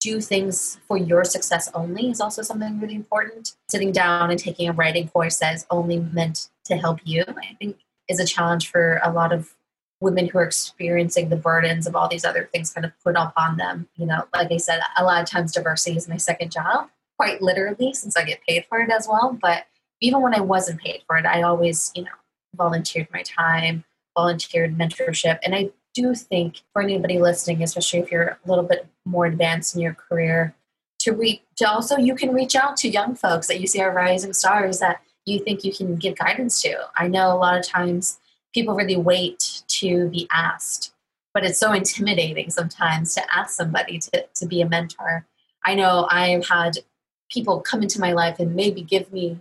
do 0.00 0.20
things 0.20 0.78
for 0.86 0.96
your 0.96 1.24
success 1.24 1.70
only 1.74 2.10
is 2.10 2.20
also 2.20 2.42
something 2.42 2.80
really 2.80 2.94
important. 2.94 3.56
Sitting 3.68 3.92
down 3.92 4.30
and 4.30 4.38
taking 4.38 4.68
a 4.68 4.72
writing 4.72 5.08
course 5.08 5.38
that 5.38 5.54
is 5.54 5.66
only 5.70 5.98
meant 5.98 6.48
to 6.66 6.76
help 6.76 7.00
you, 7.04 7.24
I 7.26 7.56
think, 7.58 7.78
is 8.08 8.20
a 8.20 8.26
challenge 8.26 8.70
for 8.70 9.00
a 9.02 9.12
lot 9.12 9.32
of 9.32 9.54
women 10.00 10.28
who 10.28 10.38
are 10.38 10.44
experiencing 10.44 11.28
the 11.28 11.36
burdens 11.36 11.86
of 11.86 11.96
all 11.96 12.08
these 12.08 12.24
other 12.24 12.48
things 12.52 12.72
kind 12.72 12.84
of 12.84 12.92
put 13.02 13.16
upon 13.16 13.56
them. 13.56 13.88
You 13.96 14.06
know, 14.06 14.24
like 14.32 14.52
I 14.52 14.56
said, 14.56 14.80
a 14.96 15.04
lot 15.04 15.22
of 15.22 15.28
times 15.28 15.52
diversity 15.52 15.96
is 15.96 16.08
my 16.08 16.16
second 16.16 16.52
job, 16.52 16.88
quite 17.18 17.42
literally, 17.42 17.92
since 17.92 18.16
I 18.16 18.24
get 18.24 18.44
paid 18.46 18.64
for 18.68 18.80
it 18.80 18.90
as 18.90 19.08
well. 19.08 19.36
But 19.40 19.66
even 20.00 20.22
when 20.22 20.34
I 20.34 20.40
wasn't 20.40 20.80
paid 20.80 21.02
for 21.06 21.16
it, 21.16 21.26
I 21.26 21.42
always, 21.42 21.92
you 21.94 22.04
know, 22.04 22.10
volunteered 22.56 23.08
my 23.12 23.22
time, 23.22 23.84
volunteered 24.16 24.76
mentorship. 24.76 25.38
And 25.44 25.54
I 25.54 25.70
do 25.94 26.14
think 26.14 26.62
for 26.72 26.82
anybody 26.82 27.18
listening, 27.18 27.62
especially 27.62 28.00
if 28.00 28.10
you're 28.10 28.38
a 28.44 28.48
little 28.48 28.64
bit 28.64 28.86
more 29.04 29.26
advanced 29.26 29.74
in 29.74 29.80
your 29.80 29.94
career, 29.94 30.54
to 31.00 31.12
reach 31.12 31.42
to 31.56 31.68
also 31.68 31.96
you 31.96 32.14
can 32.14 32.32
reach 32.32 32.56
out 32.56 32.76
to 32.76 32.88
young 32.88 33.14
folks 33.14 33.46
that 33.46 33.60
you 33.60 33.66
see 33.66 33.80
are 33.80 33.92
rising 33.92 34.32
stars 34.32 34.80
that 34.80 35.00
you 35.26 35.38
think 35.38 35.64
you 35.64 35.72
can 35.72 35.96
give 35.96 36.18
guidance 36.18 36.60
to. 36.62 36.76
I 36.96 37.08
know 37.08 37.32
a 37.32 37.38
lot 37.38 37.58
of 37.58 37.64
times 37.64 38.18
people 38.54 38.74
really 38.74 38.96
wait 38.96 39.62
to 39.68 40.08
be 40.08 40.26
asked, 40.32 40.92
but 41.34 41.44
it's 41.44 41.58
so 41.58 41.72
intimidating 41.72 42.50
sometimes 42.50 43.14
to 43.14 43.22
ask 43.34 43.50
somebody 43.54 43.98
to, 43.98 44.26
to 44.34 44.46
be 44.46 44.60
a 44.60 44.68
mentor. 44.68 45.26
I 45.64 45.74
know 45.74 46.06
I've 46.10 46.48
had 46.48 46.78
people 47.30 47.60
come 47.60 47.82
into 47.82 48.00
my 48.00 48.12
life 48.12 48.38
and 48.38 48.56
maybe 48.56 48.82
give 48.82 49.12
me 49.12 49.38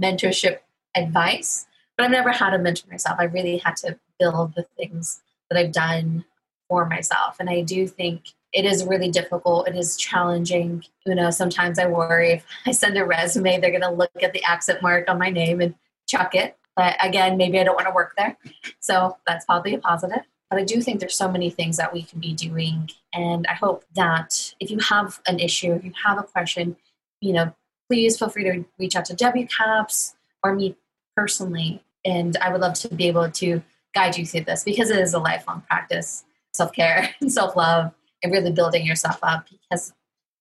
mentorship 0.00 0.58
advice, 0.94 1.66
but 1.96 2.04
I've 2.04 2.10
never 2.10 2.30
had 2.30 2.54
a 2.54 2.58
mentor 2.58 2.88
myself. 2.90 3.16
I 3.18 3.24
really 3.24 3.58
had 3.58 3.76
to 3.78 3.98
build 4.18 4.54
the 4.54 4.66
things 4.76 5.22
that 5.50 5.58
I've 5.58 5.72
done 5.72 6.24
for 6.68 6.86
myself. 6.86 7.36
And 7.40 7.50
I 7.50 7.62
do 7.62 7.86
think 7.86 8.32
it 8.52 8.64
is 8.64 8.84
really 8.84 9.10
difficult. 9.10 9.68
It 9.68 9.76
is 9.76 9.96
challenging. 9.96 10.84
You 11.04 11.14
know, 11.14 11.30
sometimes 11.30 11.78
I 11.78 11.86
worry 11.86 12.32
if 12.32 12.46
I 12.66 12.72
send 12.72 12.96
a 12.96 13.04
resume, 13.04 13.60
they're 13.60 13.70
going 13.70 13.82
to 13.82 13.90
look 13.90 14.22
at 14.22 14.32
the 14.32 14.44
accent 14.44 14.82
mark 14.82 15.08
on 15.08 15.18
my 15.18 15.30
name 15.30 15.60
and 15.60 15.74
chuck 16.06 16.34
it. 16.34 16.56
But 16.76 16.96
again, 17.04 17.36
maybe 17.36 17.58
I 17.60 17.64
don't 17.64 17.76
want 17.76 17.86
to 17.86 17.94
work 17.94 18.14
there. 18.16 18.36
So 18.80 19.16
that's 19.26 19.44
probably 19.44 19.74
a 19.74 19.78
positive. 19.78 20.22
But 20.50 20.58
I 20.58 20.64
do 20.64 20.80
think 20.80 21.00
there's 21.00 21.16
so 21.16 21.30
many 21.30 21.50
things 21.50 21.76
that 21.76 21.92
we 21.92 22.02
can 22.02 22.20
be 22.20 22.32
doing. 22.32 22.90
And 23.12 23.46
I 23.48 23.54
hope 23.54 23.84
that 23.94 24.54
if 24.60 24.70
you 24.70 24.78
have 24.88 25.20
an 25.26 25.38
issue, 25.38 25.72
if 25.72 25.84
you 25.84 25.92
have 26.04 26.18
a 26.18 26.22
question, 26.22 26.76
you 27.20 27.32
know, 27.32 27.54
please 27.88 28.18
feel 28.18 28.28
free 28.28 28.44
to 28.44 28.64
reach 28.78 28.96
out 28.96 29.04
to 29.06 29.14
WCAPS 29.14 30.14
or 30.42 30.54
me 30.54 30.76
personally. 31.16 31.82
And 32.04 32.36
I 32.38 32.50
would 32.50 32.60
love 32.60 32.74
to 32.74 32.94
be 32.94 33.08
able 33.08 33.30
to 33.30 33.62
guide 33.94 34.16
you 34.16 34.26
through 34.26 34.42
this 34.42 34.64
because 34.64 34.90
it 34.90 34.98
is 34.98 35.14
a 35.14 35.18
lifelong 35.18 35.62
practice 35.68 36.24
self 36.52 36.72
care 36.72 37.10
and 37.20 37.32
self 37.32 37.56
love 37.56 37.92
and 38.22 38.32
really 38.32 38.52
building 38.52 38.86
yourself 38.86 39.18
up 39.22 39.46
because, 39.50 39.92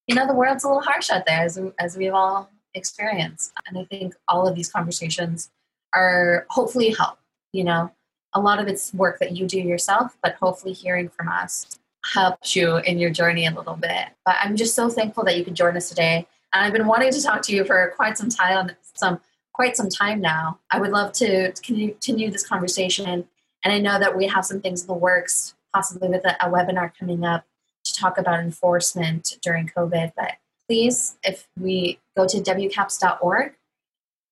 you 0.07 0.15
know, 0.15 0.27
the 0.27 0.33
world's 0.33 0.63
a 0.63 0.67
little 0.67 0.81
harsh 0.81 1.09
out 1.09 1.25
there 1.25 1.41
as, 1.41 1.59
as 1.79 1.97
we've 1.97 2.13
all 2.13 2.49
experienced. 2.73 3.51
And 3.67 3.77
I 3.77 3.85
think 3.85 4.15
all 4.27 4.47
of 4.47 4.55
these 4.55 4.71
conversations 4.71 5.51
are 5.93 6.45
hopefully 6.49 6.89
help. 6.97 7.19
You 7.51 7.65
know, 7.65 7.91
a 8.33 8.39
lot 8.39 8.59
of 8.59 8.67
it's 8.67 8.93
work 8.93 9.19
that 9.19 9.35
you 9.35 9.47
do 9.47 9.59
yourself, 9.59 10.17
but 10.23 10.35
hopefully 10.35 10.73
hearing 10.73 11.09
from 11.09 11.27
us 11.27 11.67
helps 12.13 12.55
you 12.55 12.77
in 12.77 12.99
your 12.99 13.09
journey 13.09 13.45
a 13.45 13.51
little 13.51 13.75
bit. 13.75 14.07
But 14.25 14.35
I'm 14.41 14.55
just 14.55 14.75
so 14.75 14.89
thankful 14.89 15.23
that 15.25 15.37
you 15.37 15.45
could 15.45 15.55
join 15.55 15.77
us 15.77 15.89
today. 15.89 16.27
And 16.53 16.63
I've 16.63 16.73
been 16.73 16.87
wanting 16.87 17.11
to 17.11 17.21
talk 17.21 17.41
to 17.43 17.55
you 17.55 17.65
for 17.65 17.93
quite 17.95 18.17
some 18.17 18.29
time, 18.29 18.71
some 18.93 19.19
quite 19.53 19.75
some 19.75 19.89
time 19.89 20.21
now. 20.21 20.59
I 20.71 20.79
would 20.79 20.91
love 20.91 21.13
to 21.13 21.51
continue 21.63 22.31
this 22.31 22.45
conversation, 22.45 23.27
and 23.63 23.73
I 23.73 23.79
know 23.79 23.99
that 23.99 24.15
we 24.15 24.27
have 24.27 24.45
some 24.45 24.61
things 24.61 24.81
in 24.81 24.87
the 24.87 24.93
works, 24.93 25.55
possibly 25.73 26.09
with 26.09 26.25
a, 26.25 26.35
a 26.45 26.49
webinar 26.49 26.91
coming 26.97 27.25
up 27.25 27.45
to 27.85 27.93
talk 27.93 28.17
about 28.17 28.39
enforcement 28.39 29.37
during 29.41 29.67
COVID. 29.67 30.13
But 30.15 30.33
please, 30.67 31.17
if 31.23 31.47
we 31.59 31.99
go 32.15 32.27
to 32.27 32.37
wcaps.org 32.37 33.53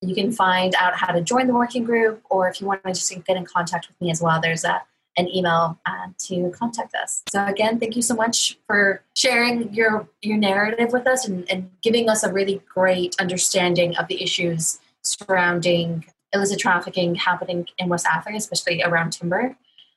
you 0.02 0.14
can 0.14 0.32
find 0.32 0.74
out 0.74 0.96
how 0.96 1.12
to 1.12 1.22
join 1.22 1.46
the 1.46 1.54
working 1.54 1.84
group, 1.84 2.22
or 2.28 2.48
if 2.48 2.60
you 2.60 2.66
want 2.66 2.82
to 2.82 2.90
just 2.90 3.12
get 3.24 3.36
in 3.36 3.44
contact 3.44 3.88
with 3.88 3.98
me 4.00 4.10
as 4.10 4.20
well, 4.20 4.40
there's 4.40 4.64
a 4.64 4.82
an 5.16 5.28
email 5.28 5.78
uh, 5.86 6.08
to 6.18 6.50
contact 6.50 6.94
us. 6.94 7.22
So 7.30 7.44
again, 7.44 7.78
thank 7.78 7.96
you 7.96 8.02
so 8.02 8.14
much 8.14 8.58
for 8.66 9.02
sharing 9.14 9.72
your 9.74 10.08
your 10.22 10.38
narrative 10.38 10.92
with 10.92 11.06
us 11.06 11.26
and, 11.26 11.48
and 11.50 11.70
giving 11.82 12.08
us 12.08 12.22
a 12.22 12.32
really 12.32 12.62
great 12.72 13.16
understanding 13.20 13.96
of 13.96 14.08
the 14.08 14.22
issues 14.22 14.80
surrounding 15.02 16.04
illicit 16.32 16.58
trafficking 16.58 17.14
happening 17.14 17.66
in 17.78 17.88
West 17.88 18.06
Africa, 18.06 18.36
especially 18.36 18.82
around 18.82 19.10
timber. 19.10 19.56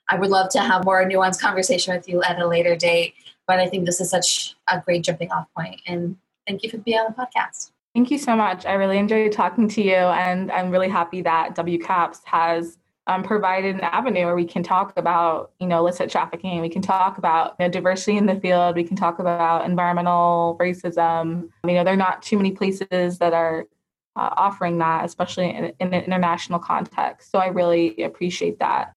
I 0.09 0.19
would 0.19 0.29
love 0.29 0.49
to 0.51 0.59
have 0.59 0.85
more 0.85 1.03
nuanced 1.05 1.39
conversation 1.39 1.95
with 1.95 2.07
you 2.07 2.21
at 2.21 2.39
a 2.39 2.47
later 2.47 2.75
date, 2.75 3.15
but 3.47 3.59
I 3.59 3.67
think 3.67 3.85
this 3.85 3.99
is 3.99 4.09
such 4.09 4.55
a 4.69 4.79
great 4.79 5.03
jumping 5.03 5.31
off 5.31 5.47
point. 5.55 5.81
And 5.87 6.17
thank 6.45 6.63
you 6.63 6.69
for 6.69 6.77
being 6.77 6.99
on 6.99 7.05
the 7.07 7.13
podcast. 7.13 7.71
Thank 7.95 8.11
you 8.11 8.17
so 8.17 8.35
much. 8.35 8.65
I 8.65 8.73
really 8.73 8.97
enjoyed 8.97 9.31
talking 9.31 9.69
to 9.69 9.81
you, 9.81 9.93
and 9.95 10.51
I'm 10.51 10.69
really 10.69 10.89
happy 10.89 11.21
that 11.21 11.55
WCAPS 11.55 12.19
has 12.25 12.77
um, 13.07 13.23
provided 13.23 13.75
an 13.75 13.81
avenue 13.81 14.25
where 14.25 14.35
we 14.35 14.45
can 14.45 14.63
talk 14.63 14.93
about, 14.97 15.51
you 15.59 15.67
know, 15.67 15.79
illicit 15.79 16.09
trafficking. 16.09 16.61
We 16.61 16.69
can 16.69 16.81
talk 16.81 17.17
about 17.17 17.55
you 17.59 17.65
know, 17.65 17.71
diversity 17.71 18.17
in 18.17 18.25
the 18.25 18.39
field. 18.39 18.75
We 18.75 18.83
can 18.83 18.95
talk 18.95 19.19
about 19.19 19.65
environmental 19.65 20.57
racism. 20.59 21.49
You 21.65 21.73
know, 21.73 21.83
there 21.83 21.93
are 21.93 21.97
not 21.97 22.21
too 22.21 22.37
many 22.37 22.51
places 22.51 23.17
that 23.19 23.33
are 23.33 23.67
uh, 24.15 24.29
offering 24.37 24.77
that, 24.77 25.05
especially 25.05 25.49
in, 25.49 25.73
in 25.79 25.93
an 25.93 26.03
international 26.03 26.59
context. 26.59 27.31
So 27.31 27.39
I 27.39 27.47
really 27.47 28.01
appreciate 28.03 28.59
that. 28.59 28.93